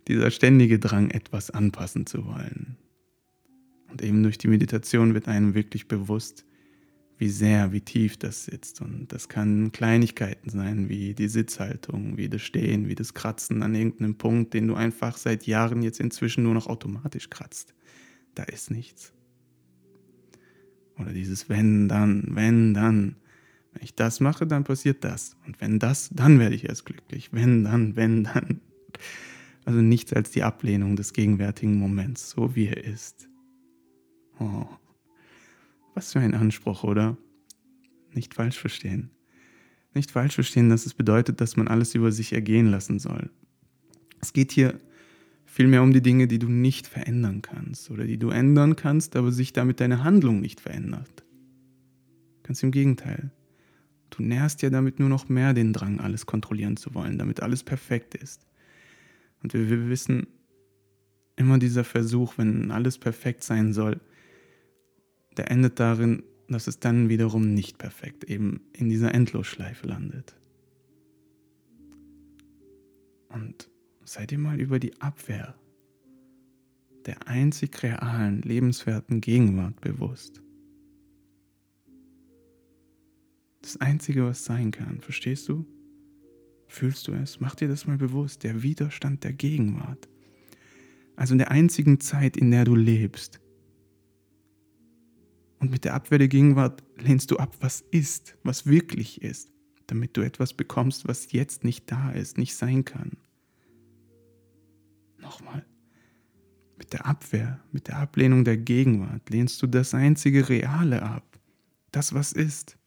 Dieser 0.08 0.30
ständige 0.30 0.78
Drang, 0.78 1.10
etwas 1.10 1.50
anpassen 1.50 2.06
zu 2.06 2.24
wollen. 2.24 2.76
Und 3.90 4.02
eben 4.02 4.22
durch 4.22 4.38
die 4.38 4.48
Meditation 4.48 5.14
wird 5.14 5.28
einem 5.28 5.54
wirklich 5.54 5.86
bewusst, 5.86 6.44
wie 7.18 7.28
sehr, 7.28 7.72
wie 7.72 7.80
tief 7.80 8.16
das 8.16 8.44
sitzt. 8.44 8.80
Und 8.80 9.12
das 9.12 9.28
kann 9.28 9.72
Kleinigkeiten 9.72 10.50
sein, 10.50 10.88
wie 10.88 11.14
die 11.14 11.28
Sitzhaltung, 11.28 12.16
wie 12.16 12.28
das 12.28 12.42
Stehen, 12.42 12.88
wie 12.88 12.94
das 12.94 13.12
Kratzen 13.12 13.62
an 13.62 13.74
irgendeinem 13.74 14.16
Punkt, 14.16 14.54
den 14.54 14.68
du 14.68 14.74
einfach 14.74 15.16
seit 15.16 15.46
Jahren 15.46 15.82
jetzt 15.82 16.00
inzwischen 16.00 16.44
nur 16.44 16.54
noch 16.54 16.68
automatisch 16.68 17.28
kratzt. 17.28 17.74
Da 18.34 18.44
ist 18.44 18.70
nichts. 18.70 19.12
Oder 20.98 21.12
dieses 21.12 21.48
wenn, 21.48 21.88
dann, 21.88 22.24
wenn, 22.30 22.74
dann. 22.74 23.16
Wenn 23.72 23.82
ich 23.82 23.94
das 23.94 24.20
mache, 24.20 24.46
dann 24.46 24.64
passiert 24.64 25.04
das. 25.04 25.36
Und 25.46 25.60
wenn 25.60 25.78
das, 25.78 26.10
dann 26.12 26.38
werde 26.38 26.54
ich 26.54 26.68
erst 26.68 26.86
glücklich. 26.86 27.30
Wenn, 27.32 27.64
dann, 27.64 27.96
wenn, 27.96 28.24
dann. 28.24 28.60
Also 29.68 29.82
nichts 29.82 30.14
als 30.14 30.30
die 30.30 30.44
Ablehnung 30.44 30.96
des 30.96 31.12
gegenwärtigen 31.12 31.78
Moments, 31.78 32.30
so 32.30 32.56
wie 32.56 32.68
er 32.68 32.82
ist. 32.82 33.28
Oh. 34.40 34.64
Was 35.94 36.14
für 36.14 36.20
ein 36.20 36.32
Anspruch, 36.32 36.84
oder? 36.84 37.18
Nicht 38.14 38.32
falsch 38.32 38.58
verstehen. 38.58 39.10
Nicht 39.92 40.10
falsch 40.10 40.36
verstehen, 40.36 40.70
dass 40.70 40.86
es 40.86 40.94
bedeutet, 40.94 41.42
dass 41.42 41.58
man 41.58 41.68
alles 41.68 41.94
über 41.94 42.12
sich 42.12 42.32
ergehen 42.32 42.70
lassen 42.70 42.98
soll. 42.98 43.28
Es 44.22 44.32
geht 44.32 44.52
hier 44.52 44.80
vielmehr 45.44 45.82
um 45.82 45.92
die 45.92 46.00
Dinge, 46.00 46.28
die 46.28 46.38
du 46.38 46.48
nicht 46.48 46.86
verändern 46.86 47.42
kannst 47.42 47.90
oder 47.90 48.06
die 48.06 48.18
du 48.18 48.30
ändern 48.30 48.74
kannst, 48.74 49.16
aber 49.16 49.32
sich 49.32 49.52
damit 49.52 49.80
deine 49.80 50.02
Handlung 50.02 50.40
nicht 50.40 50.62
verändert. 50.62 51.26
Ganz 52.42 52.62
im 52.62 52.70
Gegenteil. 52.70 53.32
Du 54.08 54.22
nährst 54.22 54.62
ja 54.62 54.70
damit 54.70 54.98
nur 54.98 55.10
noch 55.10 55.28
mehr 55.28 55.52
den 55.52 55.74
Drang, 55.74 56.00
alles 56.00 56.24
kontrollieren 56.24 56.78
zu 56.78 56.94
wollen, 56.94 57.18
damit 57.18 57.42
alles 57.42 57.62
perfekt 57.62 58.14
ist. 58.14 58.47
Und 59.42 59.54
wir, 59.54 59.68
wir 59.68 59.88
wissen, 59.88 60.26
immer 61.36 61.58
dieser 61.58 61.84
Versuch, 61.84 62.36
wenn 62.38 62.70
alles 62.70 62.98
perfekt 62.98 63.44
sein 63.44 63.72
soll, 63.72 64.00
der 65.36 65.50
endet 65.50 65.78
darin, 65.78 66.24
dass 66.48 66.66
es 66.66 66.80
dann 66.80 67.08
wiederum 67.08 67.54
nicht 67.54 67.78
perfekt 67.78 68.24
eben 68.24 68.60
in 68.72 68.88
dieser 68.88 69.14
Endlosschleife 69.14 69.86
landet. 69.86 70.34
Und 73.28 73.70
seid 74.04 74.32
ihr 74.32 74.38
mal 74.38 74.60
über 74.60 74.78
die 74.78 75.00
Abwehr 75.00 75.54
der 77.06 77.28
einzig 77.28 77.82
realen, 77.82 78.42
lebenswerten 78.42 79.20
Gegenwart 79.20 79.80
bewusst. 79.80 80.42
Das 83.62 83.76
Einzige, 83.78 84.24
was 84.24 84.44
sein 84.44 84.70
kann, 84.70 85.00
verstehst 85.00 85.48
du? 85.48 85.66
Fühlst 86.68 87.08
du 87.08 87.12
es? 87.12 87.40
Mach 87.40 87.54
dir 87.54 87.66
das 87.66 87.86
mal 87.86 87.96
bewusst, 87.96 88.44
der 88.44 88.62
Widerstand 88.62 89.24
der 89.24 89.32
Gegenwart. 89.32 90.08
Also 91.16 91.34
in 91.34 91.38
der 91.38 91.50
einzigen 91.50 91.98
Zeit, 91.98 92.36
in 92.36 92.50
der 92.50 92.64
du 92.64 92.76
lebst, 92.76 93.40
und 95.60 95.70
mit 95.70 95.84
der 95.84 95.94
Abwehr 95.94 96.18
der 96.18 96.28
Gegenwart 96.28 96.84
lehnst 96.98 97.30
du 97.30 97.36
ab, 97.36 97.56
was 97.60 97.80
ist, 97.90 98.36
was 98.44 98.66
wirklich 98.66 99.22
ist, 99.22 99.50
damit 99.86 100.16
du 100.16 100.20
etwas 100.20 100.54
bekommst, 100.54 101.08
was 101.08 101.32
jetzt 101.32 101.64
nicht 101.64 101.90
da 101.90 102.10
ist, 102.12 102.38
nicht 102.38 102.54
sein 102.54 102.84
kann. 102.84 103.16
Nochmal. 105.18 105.64
Mit 106.76 106.92
der 106.92 107.06
Abwehr, 107.06 107.60
mit 107.72 107.88
der 107.88 107.98
Ablehnung 107.98 108.44
der 108.44 108.56
Gegenwart 108.56 109.28
lehnst 109.30 109.60
du 109.60 109.66
das 109.66 109.94
einzige 109.94 110.48
Reale 110.48 111.02
ab, 111.02 111.40
das, 111.90 112.14
was 112.14 112.32
ist, 112.32 112.77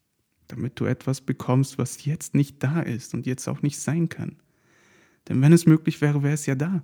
damit 0.51 0.79
du 0.79 0.85
etwas 0.85 1.21
bekommst, 1.21 1.77
was 1.77 2.05
jetzt 2.05 2.35
nicht 2.35 2.61
da 2.61 2.81
ist 2.81 3.13
und 3.13 3.25
jetzt 3.25 3.47
auch 3.47 3.61
nicht 3.61 3.79
sein 3.79 4.09
kann. 4.09 4.37
Denn 5.27 5.41
wenn 5.41 5.53
es 5.53 5.65
möglich 5.65 6.01
wäre, 6.01 6.23
wäre 6.23 6.33
es 6.33 6.45
ja 6.45 6.55
da. 6.55 6.83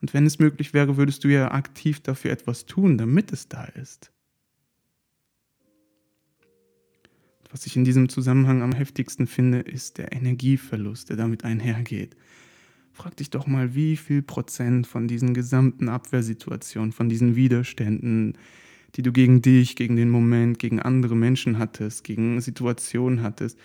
Und 0.00 0.12
wenn 0.12 0.26
es 0.26 0.38
möglich 0.38 0.74
wäre, 0.74 0.96
würdest 0.96 1.24
du 1.24 1.28
ja 1.28 1.50
aktiv 1.52 2.00
dafür 2.00 2.30
etwas 2.30 2.66
tun, 2.66 2.98
damit 2.98 3.32
es 3.32 3.48
da 3.48 3.64
ist. 3.64 4.12
Was 7.50 7.66
ich 7.66 7.76
in 7.76 7.84
diesem 7.84 8.08
Zusammenhang 8.08 8.62
am 8.62 8.72
heftigsten 8.72 9.26
finde, 9.26 9.60
ist 9.60 9.98
der 9.98 10.12
Energieverlust, 10.12 11.08
der 11.08 11.16
damit 11.16 11.44
einhergeht. 11.44 12.16
Frag 12.92 13.16
dich 13.16 13.30
doch 13.30 13.46
mal, 13.46 13.74
wie 13.74 13.96
viel 13.96 14.22
Prozent 14.22 14.86
von 14.86 15.08
diesen 15.08 15.34
gesamten 15.34 15.88
Abwehrsituationen, 15.88 16.92
von 16.92 17.08
diesen 17.08 17.34
Widerständen, 17.34 18.36
die 18.94 19.02
du 19.02 19.12
gegen 19.12 19.42
dich, 19.42 19.76
gegen 19.76 19.96
den 19.96 20.10
Moment, 20.10 20.58
gegen 20.58 20.80
andere 20.80 21.16
Menschen 21.16 21.58
hattest, 21.58 22.04
gegen 22.04 22.40
Situationen 22.40 23.22
hattest, 23.22 23.58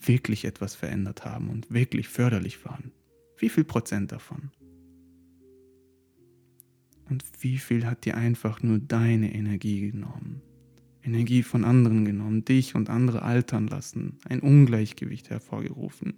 wirklich 0.00 0.44
etwas 0.44 0.74
verändert 0.74 1.24
haben 1.24 1.48
und 1.50 1.70
wirklich 1.70 2.08
förderlich 2.08 2.64
waren. 2.64 2.92
Wie 3.36 3.48
viel 3.48 3.64
Prozent 3.64 4.12
davon? 4.12 4.50
Und 7.08 7.24
wie 7.40 7.58
viel 7.58 7.86
hat 7.86 8.04
dir 8.04 8.16
einfach 8.16 8.62
nur 8.62 8.78
deine 8.78 9.34
Energie 9.34 9.90
genommen? 9.90 10.42
Energie 11.02 11.42
von 11.42 11.64
anderen 11.64 12.04
genommen, 12.04 12.44
dich 12.44 12.74
und 12.74 12.90
andere 12.90 13.22
altern 13.22 13.66
lassen, 13.66 14.18
ein 14.28 14.40
Ungleichgewicht 14.40 15.30
hervorgerufen. 15.30 16.14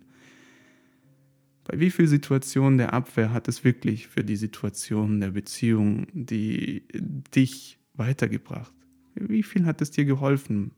Bei 1.64 1.78
wie 1.78 1.90
vielen 1.90 2.08
Situationen 2.08 2.78
der 2.78 2.92
Abwehr 2.92 3.32
hat 3.32 3.46
es 3.46 3.62
wirklich 3.62 4.08
für 4.08 4.24
die 4.24 4.36
Situation 4.36 5.20
der 5.20 5.30
Beziehung, 5.30 6.08
die 6.12 6.82
dich 7.34 7.78
weitergebracht? 7.94 8.72
Wie 9.14 9.42
viel 9.42 9.66
hat 9.66 9.80
es 9.80 9.90
dir 9.90 10.04
geholfen? 10.04 10.72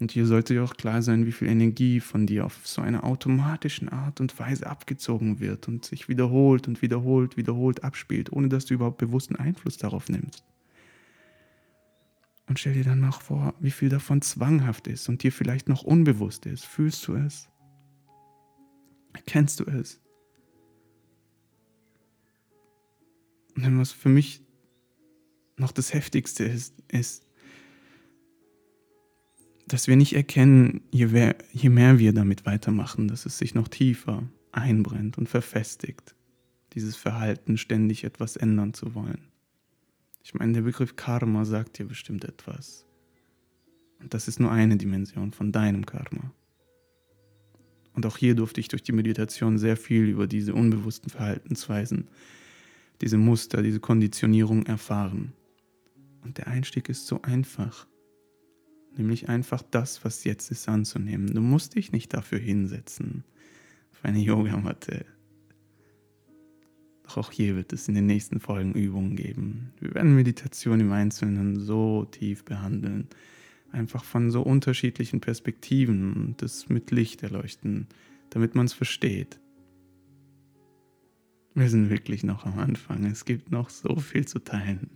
Und 0.00 0.12
hier 0.12 0.26
sollte 0.26 0.54
dir 0.54 0.62
auch 0.62 0.76
klar 0.76 1.02
sein, 1.02 1.26
wie 1.26 1.32
viel 1.32 1.48
Energie 1.48 1.98
von 1.98 2.26
dir 2.26 2.44
auf 2.44 2.66
so 2.66 2.80
einer 2.80 3.02
automatischen 3.02 3.88
Art 3.88 4.20
und 4.20 4.38
Weise 4.38 4.68
abgezogen 4.68 5.40
wird 5.40 5.66
und 5.66 5.84
sich 5.84 6.08
wiederholt 6.08 6.68
und 6.68 6.82
wiederholt, 6.82 7.36
wiederholt 7.36 7.82
abspielt, 7.82 8.32
ohne 8.32 8.48
dass 8.48 8.66
du 8.66 8.74
überhaupt 8.74 8.98
bewussten 8.98 9.34
Einfluss 9.34 9.76
darauf 9.76 10.08
nimmst. 10.08 10.44
Und 12.46 12.58
stell 12.60 12.74
dir 12.74 12.84
dann 12.84 13.00
noch 13.00 13.20
vor, 13.22 13.54
wie 13.60 13.72
viel 13.72 13.88
davon 13.88 14.22
zwanghaft 14.22 14.86
ist 14.86 15.08
und 15.08 15.22
dir 15.22 15.32
vielleicht 15.32 15.68
noch 15.68 15.82
unbewusst 15.82 16.46
ist. 16.46 16.64
Fühlst 16.64 17.06
du 17.08 17.16
es? 17.16 17.48
Erkennst 19.12 19.60
du 19.60 19.64
es? 19.64 20.00
Und 23.66 23.78
was 23.78 23.92
für 23.92 24.08
mich 24.08 24.40
noch 25.56 25.72
das 25.72 25.92
Heftigste 25.92 26.44
ist, 26.44 26.74
ist, 26.88 27.26
dass 29.66 29.88
wir 29.88 29.96
nicht 29.96 30.14
erkennen, 30.14 30.82
je 30.90 31.06
mehr, 31.06 31.36
je 31.52 31.68
mehr 31.68 31.98
wir 31.98 32.12
damit 32.12 32.46
weitermachen, 32.46 33.08
dass 33.08 33.26
es 33.26 33.36
sich 33.36 33.54
noch 33.54 33.68
tiefer 33.68 34.22
einbrennt 34.52 35.18
und 35.18 35.28
verfestigt, 35.28 36.14
dieses 36.72 36.96
Verhalten 36.96 37.58
ständig 37.58 38.04
etwas 38.04 38.36
ändern 38.36 38.74
zu 38.74 38.94
wollen. 38.94 39.28
Ich 40.22 40.34
meine, 40.34 40.52
der 40.52 40.62
Begriff 40.62 40.96
Karma 40.96 41.44
sagt 41.44 41.78
dir 41.78 41.86
bestimmt 41.86 42.24
etwas. 42.24 42.86
Und 44.00 44.14
das 44.14 44.28
ist 44.28 44.38
nur 44.38 44.52
eine 44.52 44.76
Dimension 44.76 45.32
von 45.32 45.52
deinem 45.52 45.84
Karma. 45.84 46.32
Und 47.92 48.06
auch 48.06 48.16
hier 48.16 48.36
durfte 48.36 48.60
ich 48.60 48.68
durch 48.68 48.82
die 48.82 48.92
Meditation 48.92 49.58
sehr 49.58 49.76
viel 49.76 50.04
über 50.04 50.28
diese 50.28 50.54
unbewussten 50.54 51.10
Verhaltensweisen, 51.10 52.08
diese 53.00 53.18
Muster, 53.18 53.62
diese 53.62 53.80
Konditionierung 53.80 54.66
erfahren. 54.66 55.32
Und 56.22 56.38
der 56.38 56.48
Einstieg 56.48 56.88
ist 56.88 57.06
so 57.06 57.22
einfach 57.22 57.86
nämlich 58.98 59.28
einfach 59.28 59.62
das, 59.70 60.04
was 60.04 60.24
jetzt 60.24 60.50
ist, 60.50 60.68
anzunehmen. 60.68 61.32
Du 61.32 61.40
musst 61.40 61.76
dich 61.76 61.92
nicht 61.92 62.12
dafür 62.12 62.38
hinsetzen, 62.38 63.24
auf 63.92 64.04
eine 64.04 64.18
Yogamatte. 64.18 65.06
Doch 67.04 67.16
auch 67.16 67.32
hier 67.32 67.56
wird 67.56 67.72
es 67.72 67.88
in 67.88 67.94
den 67.94 68.06
nächsten 68.06 68.40
Folgen 68.40 68.74
Übungen 68.74 69.16
geben. 69.16 69.72
Wir 69.80 69.94
werden 69.94 70.14
Meditation 70.14 70.80
im 70.80 70.92
Einzelnen 70.92 71.58
so 71.58 72.04
tief 72.04 72.44
behandeln, 72.44 73.08
einfach 73.72 74.04
von 74.04 74.30
so 74.30 74.42
unterschiedlichen 74.42 75.20
Perspektiven 75.20 76.12
und 76.12 76.42
das 76.42 76.68
mit 76.68 76.90
Licht 76.90 77.22
erleuchten, 77.22 77.86
damit 78.30 78.54
man 78.54 78.66
es 78.66 78.74
versteht. 78.74 79.40
Wir 81.58 81.68
sind 81.68 81.90
wirklich 81.90 82.22
noch 82.22 82.46
am 82.46 82.60
Anfang. 82.60 83.04
Es 83.04 83.24
gibt 83.24 83.50
noch 83.50 83.68
so 83.68 83.96
viel 83.96 84.28
zu 84.28 84.38
teilen. 84.38 84.90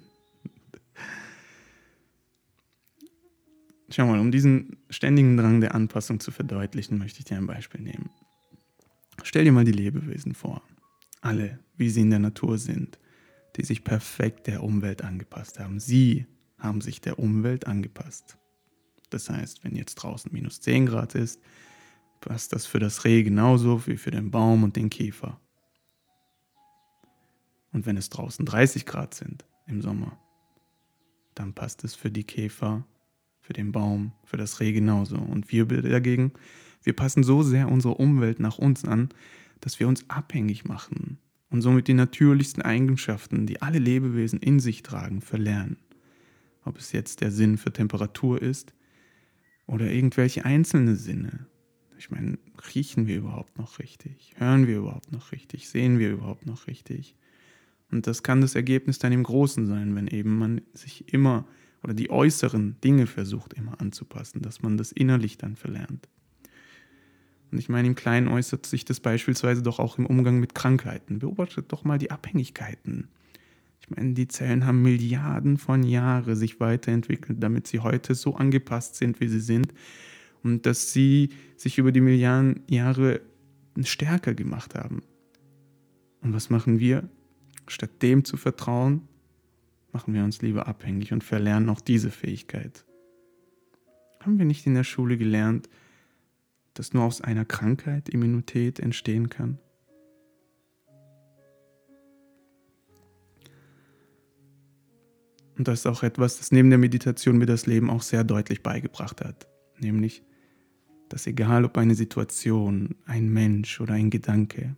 Schau 3.91 4.07
mal, 4.07 4.21
um 4.21 4.31
diesen 4.31 4.77
ständigen 4.89 5.37
Drang 5.37 5.61
der 5.61 5.75
Anpassung 5.75 6.21
zu 6.21 6.31
verdeutlichen, 6.31 6.99
möchte 6.99 7.19
ich 7.19 7.25
dir 7.25 7.37
ein 7.37 7.49
Beispiel 7.49 7.81
nehmen. 7.81 8.11
Stell 9.25 9.45
dir 9.45 9.51
mal 9.51 9.65
die 9.65 9.73
Lebewesen 9.73 10.35
vor. 10.35 10.63
Alle, 11.21 11.59
wie 11.77 11.91
sie 11.91 12.03
in 12.03 12.11
der 12.11 12.21
Natur 12.21 12.59
sind, 12.59 13.01
die 13.57 13.65
sich 13.65 13.83
perfekt 13.83 14.47
der 14.47 14.63
Umwelt 14.63 15.03
angepasst 15.03 15.59
haben. 15.59 15.81
Sie 15.81 16.27
haben 16.59 16.81
sich 16.81 17.01
der 17.01 17.19
Umwelt 17.19 17.67
angepasst. 17.67 18.39
Das 19.11 19.29
heißt, 19.29 19.65
wenn 19.65 19.75
jetzt 19.75 19.97
draußen 19.97 20.33
minus 20.33 20.61
10 20.61 20.87
Grad 20.87 21.17
ist, 21.17 21.41
passt 22.21 22.53
das 22.53 22.67
für 22.67 22.79
das 22.79 23.05
Reh 23.05 23.25
genauso 23.25 23.85
wie 23.89 23.97
für 23.97 24.13
den 24.13 24.31
Baum 24.31 24.63
und 24.63 24.77
den 24.77 24.91
Käfer. 24.91 25.42
Und 27.73 27.87
wenn 27.87 27.97
es 27.97 28.11
draußen 28.11 28.45
30 28.45 28.87
Grad 28.87 29.15
sind 29.15 29.45
im 29.67 29.81
Sommer, 29.83 30.19
dann 31.35 31.55
passt 31.55 31.85
es 31.85 31.95
für 31.95 32.11
die 32.11 32.25
Käfer 32.25 32.85
für 33.43 33.53
den 33.53 33.73
Baum, 33.73 34.13
für 34.25 34.37
das 34.37 34.61
Reh 34.61 34.73
genauso. 34.73 35.17
Und 35.17 35.51
wir 35.53 35.67
dagegen, 35.67 36.33
wir 36.83 36.95
passen 36.95 37.23
so 37.23 37.43
sehr 37.43 37.71
unsere 37.71 37.95
Umwelt 37.95 38.41
nach 38.41 38.57
uns 38.57 38.85
an, 38.85 39.11
dass 39.61 39.79
wir 39.81 39.89
uns 39.89 40.09
abhängig 40.09 40.65
machen 40.65 41.19
und 41.51 41.61
somit 41.61 41.89
die 41.89 41.95
natürlichsten 41.95 42.63
Eigenschaften, 42.63 43.47
die 43.47 43.61
alle 43.61 43.79
Lebewesen 43.79 44.39
in 44.39 44.61
sich 44.61 44.83
tragen, 44.83 45.21
verlernen. 45.21 45.77
Ob 46.65 46.79
es 46.79 46.93
jetzt 46.93 47.21
der 47.21 47.33
Sinn 47.33 47.59
für 47.59 47.73
Temperatur 47.73 48.41
ist 48.41 48.73
oder 49.67 49.91
irgendwelche 49.91 50.45
einzelne 50.45 50.97
Sinne. 50.97 51.47
Ich 51.99 52.11
meine, 52.11 52.39
riechen 52.75 53.07
wir 53.07 53.17
überhaupt 53.17 53.59
noch 53.59 53.81
richtig? 53.81 54.35
Hören 54.37 54.67
wir 54.67 54.79
überhaupt 54.79 55.13
noch 55.13 55.33
richtig? 55.33 55.69
Sehen 55.69 55.99
wir 55.99 56.11
überhaupt 56.11 56.47
noch 56.47 56.69
richtig? 56.69 57.17
Und 57.93 58.07
das 58.07 58.23
kann 58.23 58.41
das 58.41 58.55
Ergebnis 58.55 58.99
dann 58.99 59.13
im 59.13 59.23
Großen 59.23 59.67
sein, 59.67 59.95
wenn 59.95 60.09
eben 60.09 60.39
man 60.39 60.63
sich 60.73 61.13
immer 61.13 61.47
oder 61.83 61.95
die 61.95 62.11
äußeren 62.11 62.81
Dinge 62.83 63.07
versucht 63.07 63.53
immer 63.55 63.81
anzupassen, 63.81 64.41
dass 64.41 64.63
man 64.63 64.77
das 64.77 64.93
innerlich 64.93 65.37
dann 65.37 65.57
verlernt. 65.57 66.09
Und 67.51 67.59
ich 67.59 67.69
meine, 67.69 67.89
im 67.89 67.95
Kleinen 67.95 68.29
äußert 68.29 68.65
sich 68.65 68.85
das 68.85 69.01
beispielsweise 69.01 69.63
doch 69.63 69.79
auch 69.79 69.99
im 69.99 70.07
Umgang 70.07 70.41
mit 70.41 70.55
Krankheiten. 70.55 71.19
Beobachtet 71.19 71.71
doch 71.71 71.85
mal 71.85 71.99
die 71.99 72.11
Abhängigkeiten. 72.11 73.09
Ich 73.81 73.91
meine, 73.91 74.15
die 74.15 74.29
Zellen 74.29 74.65
haben 74.65 74.81
Milliarden 74.81 75.59
von 75.59 75.83
Jahren 75.83 76.35
sich 76.35 76.61
weiterentwickelt, 76.61 77.43
damit 77.43 77.67
sie 77.67 77.81
heute 77.81 78.15
so 78.15 78.37
angepasst 78.37 78.95
sind, 78.95 79.21
wie 79.21 79.29
sie 79.29 79.41
sind. 79.41 79.75
Und 80.43 80.65
dass 80.65 80.93
sie 80.93 81.31
sich 81.57 81.79
über 81.79 81.93
die 81.93 82.01
Milliarden 82.01 82.63
Jahre 82.71 83.21
stärker 83.83 84.35
gemacht 84.35 84.75
haben. 84.75 85.03
Und 86.23 86.33
was 86.33 86.49
machen 86.49 86.79
wir? 86.79 87.09
Statt 87.69 88.03
dem 88.03 88.25
zu 88.25 88.37
vertrauen, 88.37 89.09
machen 89.93 90.15
wir 90.15 90.25
uns 90.25 90.43
lieber 90.43 90.67
abhängig 90.67 91.13
und 91.13 91.25
verlernen 91.25 91.69
auch 91.69 91.81
diese 91.81 92.11
Fähigkeit. 92.11 92.85
Haben 94.21 94.39
wir 94.39 94.45
nicht 94.45 94.67
in 94.67 94.75
der 94.75 94.85
Schule 94.85 95.17
gelernt, 95.17 95.69
dass 96.75 96.95
nur 96.95 97.05
aus 97.05 97.21
einer 97.21 97.45
Krankheit 97.45 98.09
Immunität 98.09 98.81
entstehen 98.81 99.29
kann? 99.29 99.59
Und 105.59 105.69
das 105.69 105.81
ist 105.81 105.87
auch 105.87 106.03
etwas, 106.03 106.39
das 106.39 106.51
neben 106.51 106.71
der 106.71 106.79
Meditation 106.79 107.37
mir 107.37 107.47
das 107.47 107.67
Leben 107.67 107.91
auch 107.91 108.03
sehr 108.03 108.25
deutlich 108.25 108.63
beigebracht 108.63 109.21
hat. 109.21 109.47
Nämlich, 109.79 110.23
dass 111.09 111.27
egal 111.27 111.65
ob 111.65 111.77
eine 111.77 111.95
Situation, 111.95 112.97
ein 113.05 113.29
Mensch 113.29 113.81
oder 113.81 113.95
ein 113.95 114.11
Gedanke, 114.11 114.77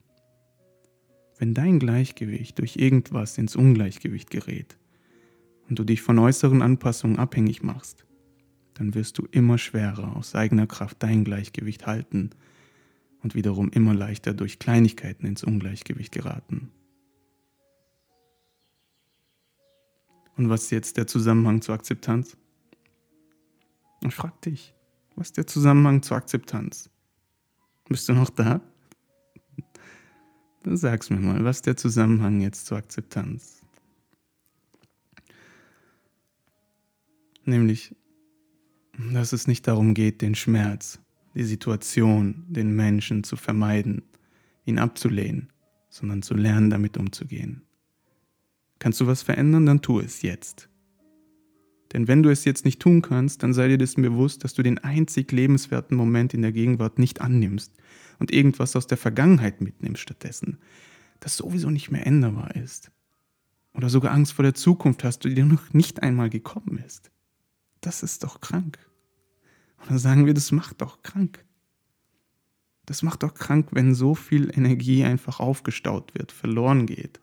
wenn 1.45 1.53
dein 1.53 1.79
Gleichgewicht 1.79 2.59
durch 2.59 2.77
irgendwas 2.77 3.37
ins 3.37 3.55
Ungleichgewicht 3.55 4.31
gerät, 4.31 4.79
und 5.69 5.79
du 5.79 5.85
dich 5.85 6.01
von 6.01 6.19
äußeren 6.19 6.63
Anpassungen 6.63 7.19
abhängig 7.19 7.63
machst, 7.63 8.07
dann 8.73 8.95
wirst 8.95 9.19
du 9.19 9.29
immer 9.31 9.59
schwerer 9.59 10.17
aus 10.17 10.35
eigener 10.35 10.67
Kraft 10.67 11.03
dein 11.03 11.23
Gleichgewicht 11.23 11.87
halten 11.87 12.31
und 13.23 13.35
wiederum 13.35 13.69
immer 13.73 13.93
leichter 13.93 14.33
durch 14.33 14.59
Kleinigkeiten 14.59 15.27
ins 15.27 15.45
Ungleichgewicht 15.45 16.13
geraten. 16.13 16.71
Und 20.39 20.49
was 20.49 20.63
ist 20.63 20.71
jetzt 20.71 20.97
der 20.97 21.07
Zusammenhang 21.07 21.61
zur 21.61 21.75
Akzeptanz? 21.75 22.39
Ich 24.03 24.15
frag 24.15 24.41
dich, 24.41 24.73
was 25.15 25.27
ist 25.27 25.37
der 25.37 25.47
Zusammenhang 25.47 26.01
zur 26.01 26.17
Akzeptanz? 26.17 26.89
Bist 27.87 28.09
du 28.09 28.15
noch 28.15 28.31
da? 28.31 28.63
Dann 30.65 30.79
sag's 30.79 31.11
mir 31.11 31.21
mal, 31.21 31.45
was 31.45 31.61
der 31.61 31.77
Zusammenhang 31.77 32.41
jetzt 32.41 32.67
zur 32.67 32.79
Akzeptanz? 32.79 33.61
Nämlich, 37.45 37.95
dass 39.13 39.35
es 39.35 39.47
nicht 39.47 39.69
darum 39.69 39.93
geht, 39.93 40.23
den 40.23 40.35
Schmerz, 40.35 41.01
die 41.35 41.45
Situation, 41.45 42.47
den 42.49 42.75
Menschen 42.75 43.25
zu 43.25 43.37
vermeiden, 43.37 44.03
ihn 44.65 44.79
abzulehnen, 44.79 45.53
sondern 45.91 46.23
zu 46.23 46.35
lernen, 46.35 46.71
damit 46.71 46.97
umzugehen. 46.97 47.63
Kannst 48.79 49.01
du 49.01 49.07
was 49.07 49.23
verändern, 49.23 49.67
dann 49.67 49.83
tu 49.83 50.01
es 50.01 50.23
jetzt. 50.23 50.71
Denn 51.95 52.09
wenn 52.09 52.23
du 52.23 52.29
es 52.29 52.45
jetzt 52.45 52.67
nicht 52.67 52.81
tun 52.81 53.01
kannst, 53.01 53.43
dann 53.43 53.55
sei 53.55 53.69
dir 53.69 53.79
dessen 53.79 54.03
bewusst, 54.03 54.45
dass 54.45 54.53
du 54.53 54.63
den 54.63 54.79
einzig 54.79 55.33
lebenswerten 55.33 55.97
Moment 55.97 56.35
in 56.35 56.43
der 56.43 56.53
Gegenwart 56.53 56.99
nicht 56.99 57.23
annimmst 57.23 57.73
und 58.19 58.31
irgendwas 58.31 58.77
aus 58.77 58.87
der 58.87 58.99
Vergangenheit 58.99 59.63
mitnimmst 59.63 60.03
stattdessen, 60.03 60.59
das 61.21 61.39
sowieso 61.39 61.71
nicht 61.71 61.91
mehr 61.91 62.07
änderbar 62.07 62.55
ist. 62.57 62.91
Oder 63.73 63.89
sogar 63.89 64.13
Angst 64.13 64.35
vor 64.35 64.43
der 64.43 64.55
Zukunft 64.55 65.03
hast, 65.05 65.21
die 65.21 65.35
dir 65.35 65.47
noch 65.47 65.73
nicht 65.73 66.03
einmal 66.03 66.29
gekommen 66.29 66.83
ist 66.85 67.11
das 67.85 68.03
ist 68.03 68.25
doch 68.25 68.41
krank. 68.41 68.79
Dann 69.89 69.99
sagen 69.99 70.27
wir, 70.27 70.35
das 70.35 70.53
macht 70.53 70.81
doch 70.81 71.03
krank. 71.03 71.45
Das 72.87 73.03
macht 73.03 73.23
doch 73.23 73.35
krank, 73.35 73.69
wenn 73.73 73.95
so 73.95 74.15
viel 74.15 74.51
Energie 74.57 75.05
einfach 75.05 75.41
aufgestaut 75.41 76.15
wird, 76.15 76.33
verloren 76.33 76.87
geht. 76.87 77.21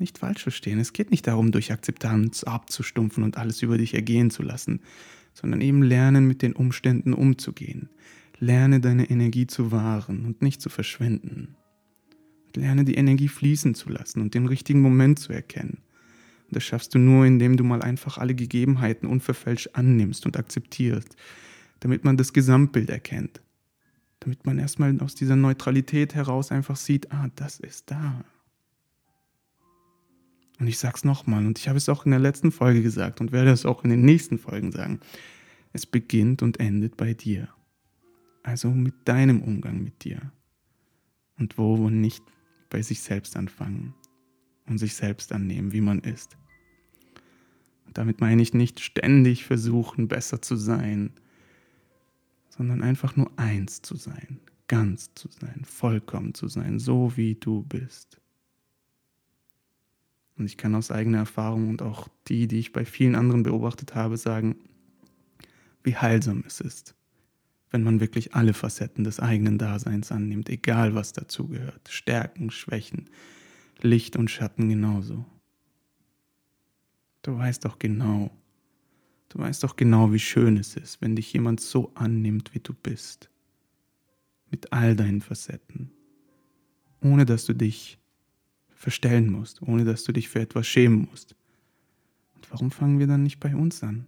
Nicht 0.00 0.18
falsch 0.18 0.42
verstehen. 0.42 0.78
Es 0.78 0.92
geht 0.92 1.10
nicht 1.10 1.26
darum, 1.26 1.52
durch 1.52 1.72
Akzeptanz 1.72 2.44
abzustumpfen 2.44 3.22
und 3.22 3.36
alles 3.36 3.62
über 3.62 3.78
dich 3.78 3.94
ergehen 3.94 4.30
zu 4.30 4.42
lassen, 4.42 4.80
sondern 5.34 5.60
eben 5.60 5.82
lernen, 5.82 6.26
mit 6.26 6.42
den 6.42 6.54
Umständen 6.54 7.12
umzugehen. 7.12 7.88
Lerne 8.38 8.80
deine 8.80 9.10
Energie 9.10 9.46
zu 9.46 9.70
wahren 9.70 10.24
und 10.24 10.42
nicht 10.42 10.60
zu 10.60 10.70
verschwenden. 10.70 11.56
Lerne 12.56 12.84
die 12.84 12.94
Energie 12.94 13.28
fließen 13.28 13.74
zu 13.74 13.90
lassen 13.90 14.20
und 14.20 14.34
den 14.34 14.46
richtigen 14.46 14.80
Moment 14.80 15.18
zu 15.18 15.32
erkennen. 15.32 15.78
Und 16.48 16.56
das 16.56 16.64
schaffst 16.64 16.94
du 16.94 16.98
nur, 16.98 17.26
indem 17.26 17.56
du 17.56 17.62
mal 17.62 17.82
einfach 17.82 18.18
alle 18.18 18.34
Gegebenheiten 18.34 19.06
unverfälscht 19.08 19.70
annimmst 19.74 20.26
und 20.26 20.36
akzeptierst, 20.36 21.14
damit 21.80 22.04
man 22.04 22.16
das 22.16 22.32
Gesamtbild 22.32 22.90
erkennt. 22.90 23.40
Damit 24.20 24.44
man 24.44 24.58
erstmal 24.58 24.98
aus 25.00 25.14
dieser 25.14 25.36
Neutralität 25.36 26.14
heraus 26.14 26.50
einfach 26.50 26.76
sieht, 26.76 27.12
ah, 27.12 27.30
das 27.36 27.60
ist 27.60 27.90
da. 27.90 28.24
Und 30.60 30.66
ich 30.66 30.78
sag's 30.78 31.04
nochmal, 31.04 31.46
und 31.46 31.58
ich 31.58 31.68
habe 31.68 31.78
es 31.78 31.88
auch 31.88 32.04
in 32.04 32.10
der 32.10 32.20
letzten 32.20 32.52
Folge 32.52 32.82
gesagt 32.82 33.22
und 33.22 33.32
werde 33.32 33.50
es 33.50 33.64
auch 33.64 33.82
in 33.82 33.88
den 33.88 34.02
nächsten 34.02 34.38
Folgen 34.38 34.72
sagen. 34.72 35.00
Es 35.72 35.86
beginnt 35.86 36.42
und 36.42 36.60
endet 36.60 36.98
bei 36.98 37.14
dir. 37.14 37.48
Also 38.42 38.70
mit 38.70 38.94
deinem 39.06 39.42
Umgang 39.42 39.82
mit 39.82 40.04
dir. 40.04 40.32
Und 41.38 41.56
wo 41.56 41.74
und 41.74 42.02
nicht 42.02 42.22
bei 42.68 42.82
sich 42.82 43.00
selbst 43.00 43.36
anfangen 43.36 43.94
und 44.66 44.76
sich 44.76 44.94
selbst 44.94 45.32
annehmen, 45.32 45.72
wie 45.72 45.80
man 45.80 46.00
ist. 46.00 46.36
Und 47.86 47.96
damit 47.96 48.20
meine 48.20 48.42
ich 48.42 48.52
nicht 48.52 48.80
ständig 48.80 49.46
versuchen, 49.46 50.08
besser 50.08 50.42
zu 50.42 50.56
sein, 50.56 51.10
sondern 52.50 52.82
einfach 52.82 53.16
nur 53.16 53.32
eins 53.38 53.80
zu 53.80 53.96
sein, 53.96 54.40
ganz 54.68 55.14
zu 55.14 55.28
sein, 55.28 55.64
vollkommen 55.64 56.34
zu 56.34 56.48
sein, 56.48 56.78
so 56.78 57.16
wie 57.16 57.34
du 57.34 57.62
bist. 57.62 58.19
Und 60.40 60.46
ich 60.46 60.56
kann 60.56 60.74
aus 60.74 60.90
eigener 60.90 61.18
Erfahrung 61.18 61.68
und 61.68 61.82
auch 61.82 62.08
die, 62.26 62.48
die 62.48 62.60
ich 62.60 62.72
bei 62.72 62.86
vielen 62.86 63.14
anderen 63.14 63.42
beobachtet 63.42 63.94
habe, 63.94 64.16
sagen, 64.16 64.56
wie 65.82 65.96
heilsam 65.96 66.44
es 66.46 66.62
ist, 66.62 66.94
wenn 67.70 67.82
man 67.82 68.00
wirklich 68.00 68.34
alle 68.34 68.54
Facetten 68.54 69.04
des 69.04 69.20
eigenen 69.20 69.58
Daseins 69.58 70.10
annimmt, 70.10 70.48
egal 70.48 70.94
was 70.94 71.12
dazugehört, 71.12 71.90
Stärken, 71.90 72.50
Schwächen, 72.50 73.10
Licht 73.82 74.16
und 74.16 74.30
Schatten 74.30 74.70
genauso. 74.70 75.26
Du 77.20 77.36
weißt 77.36 77.66
doch 77.66 77.78
genau, 77.78 78.30
du 79.28 79.40
weißt 79.40 79.62
doch 79.62 79.76
genau, 79.76 80.10
wie 80.10 80.18
schön 80.18 80.56
es 80.56 80.74
ist, 80.74 81.02
wenn 81.02 81.16
dich 81.16 81.30
jemand 81.34 81.60
so 81.60 81.92
annimmt, 81.96 82.54
wie 82.54 82.60
du 82.60 82.72
bist, 82.72 83.28
mit 84.50 84.72
all 84.72 84.96
deinen 84.96 85.20
Facetten, 85.20 85.90
ohne 87.02 87.26
dass 87.26 87.44
du 87.44 87.52
dich 87.52 87.99
verstellen 88.80 89.30
musst, 89.30 89.60
ohne 89.60 89.84
dass 89.84 90.04
du 90.04 90.12
dich 90.12 90.30
für 90.30 90.40
etwas 90.40 90.66
schämen 90.66 91.06
musst. 91.10 91.36
Und 92.34 92.50
warum 92.50 92.70
fangen 92.70 92.98
wir 92.98 93.06
dann 93.06 93.22
nicht 93.22 93.38
bei 93.38 93.54
uns 93.54 93.82
an? 93.82 94.06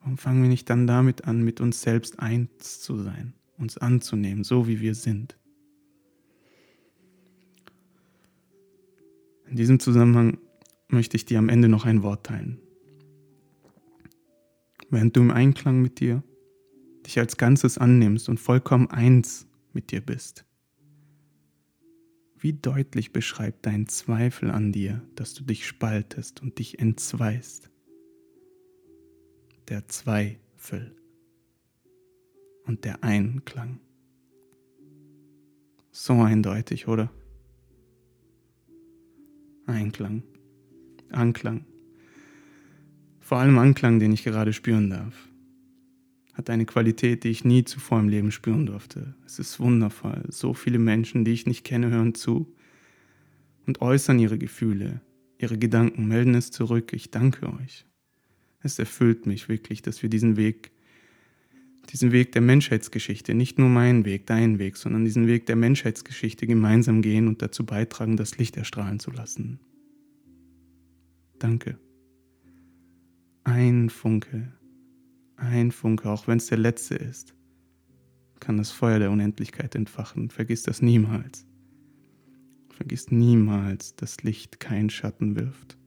Warum 0.00 0.16
fangen 0.16 0.40
wir 0.40 0.48
nicht 0.48 0.70
dann 0.70 0.86
damit 0.86 1.26
an, 1.26 1.42
mit 1.42 1.60
uns 1.60 1.82
selbst 1.82 2.20
eins 2.20 2.80
zu 2.80 3.02
sein, 3.02 3.34
uns 3.58 3.76
anzunehmen, 3.76 4.44
so 4.44 4.66
wie 4.66 4.80
wir 4.80 4.94
sind? 4.94 5.36
In 9.46 9.56
diesem 9.56 9.78
Zusammenhang 9.78 10.38
möchte 10.88 11.18
ich 11.18 11.26
dir 11.26 11.38
am 11.40 11.50
Ende 11.50 11.68
noch 11.68 11.84
ein 11.84 12.02
Wort 12.02 12.24
teilen. 12.24 12.58
Während 14.88 15.14
du 15.14 15.20
im 15.20 15.30
Einklang 15.30 15.82
mit 15.82 16.00
dir 16.00 16.22
dich 17.04 17.18
als 17.18 17.36
Ganzes 17.36 17.76
annimmst 17.76 18.30
und 18.30 18.40
vollkommen 18.40 18.88
eins 18.88 19.46
mit 19.74 19.90
dir 19.90 20.00
bist, 20.00 20.46
wie 22.44 22.52
deutlich 22.52 23.10
beschreibt 23.10 23.64
dein 23.64 23.86
Zweifel 23.86 24.50
an 24.50 24.70
dir, 24.70 25.00
dass 25.14 25.32
du 25.32 25.44
dich 25.44 25.66
spaltest 25.66 26.42
und 26.42 26.58
dich 26.58 26.78
entzweist? 26.78 27.70
Der 29.68 29.88
Zweifel 29.88 30.94
und 32.66 32.84
der 32.84 33.02
Einklang. 33.02 33.80
So 35.90 36.20
eindeutig, 36.20 36.86
oder? 36.86 37.10
Einklang, 39.64 40.22
Anklang. 41.12 41.64
Vor 43.20 43.38
allem 43.38 43.56
Anklang, 43.56 43.98
den 44.00 44.12
ich 44.12 44.22
gerade 44.22 44.52
spüren 44.52 44.90
darf 44.90 45.33
hat 46.34 46.50
eine 46.50 46.66
Qualität, 46.66 47.24
die 47.24 47.28
ich 47.28 47.44
nie 47.44 47.64
zuvor 47.64 48.00
im 48.00 48.08
Leben 48.08 48.32
spüren 48.32 48.66
durfte. 48.66 49.14
Es 49.24 49.38
ist 49.38 49.58
wundervoll. 49.60 50.24
So 50.28 50.52
viele 50.52 50.78
Menschen, 50.78 51.24
die 51.24 51.32
ich 51.32 51.46
nicht 51.46 51.64
kenne, 51.64 51.90
hören 51.90 52.14
zu 52.14 52.52
und 53.66 53.80
äußern 53.80 54.18
ihre 54.18 54.36
Gefühle, 54.36 55.00
ihre 55.38 55.58
Gedanken, 55.58 56.06
melden 56.08 56.34
es 56.34 56.50
zurück. 56.50 56.92
Ich 56.92 57.12
danke 57.12 57.46
euch. 57.52 57.86
Es 58.60 58.78
erfüllt 58.78 59.26
mich 59.26 59.48
wirklich, 59.48 59.82
dass 59.82 60.02
wir 60.02 60.10
diesen 60.10 60.36
Weg, 60.36 60.72
diesen 61.90 62.10
Weg 62.10 62.32
der 62.32 62.42
Menschheitsgeschichte, 62.42 63.34
nicht 63.34 63.58
nur 63.58 63.68
meinen 63.68 64.04
Weg, 64.04 64.26
deinen 64.26 64.58
Weg, 64.58 64.76
sondern 64.76 65.04
diesen 65.04 65.28
Weg 65.28 65.46
der 65.46 65.56
Menschheitsgeschichte 65.56 66.48
gemeinsam 66.48 67.00
gehen 67.00 67.28
und 67.28 67.42
dazu 67.42 67.64
beitragen, 67.64 68.16
das 68.16 68.38
Licht 68.38 68.56
erstrahlen 68.56 68.98
zu 68.98 69.12
lassen. 69.12 69.60
Danke. 71.38 71.78
Ein 73.44 73.90
Funke 73.90 74.52
ein 75.36 75.72
Funke, 75.72 76.08
auch 76.08 76.26
wenn 76.26 76.38
es 76.38 76.46
der 76.46 76.58
letzte 76.58 76.94
ist, 76.94 77.34
kann 78.40 78.56
das 78.56 78.70
Feuer 78.70 78.98
der 78.98 79.10
Unendlichkeit 79.10 79.74
entfachen. 79.74 80.30
Vergiss 80.30 80.62
das 80.62 80.82
niemals. 80.82 81.46
Vergiss 82.70 83.10
niemals, 83.10 83.94
dass 83.96 84.22
Licht 84.22 84.60
keinen 84.60 84.90
Schatten 84.90 85.36
wirft. 85.36 85.78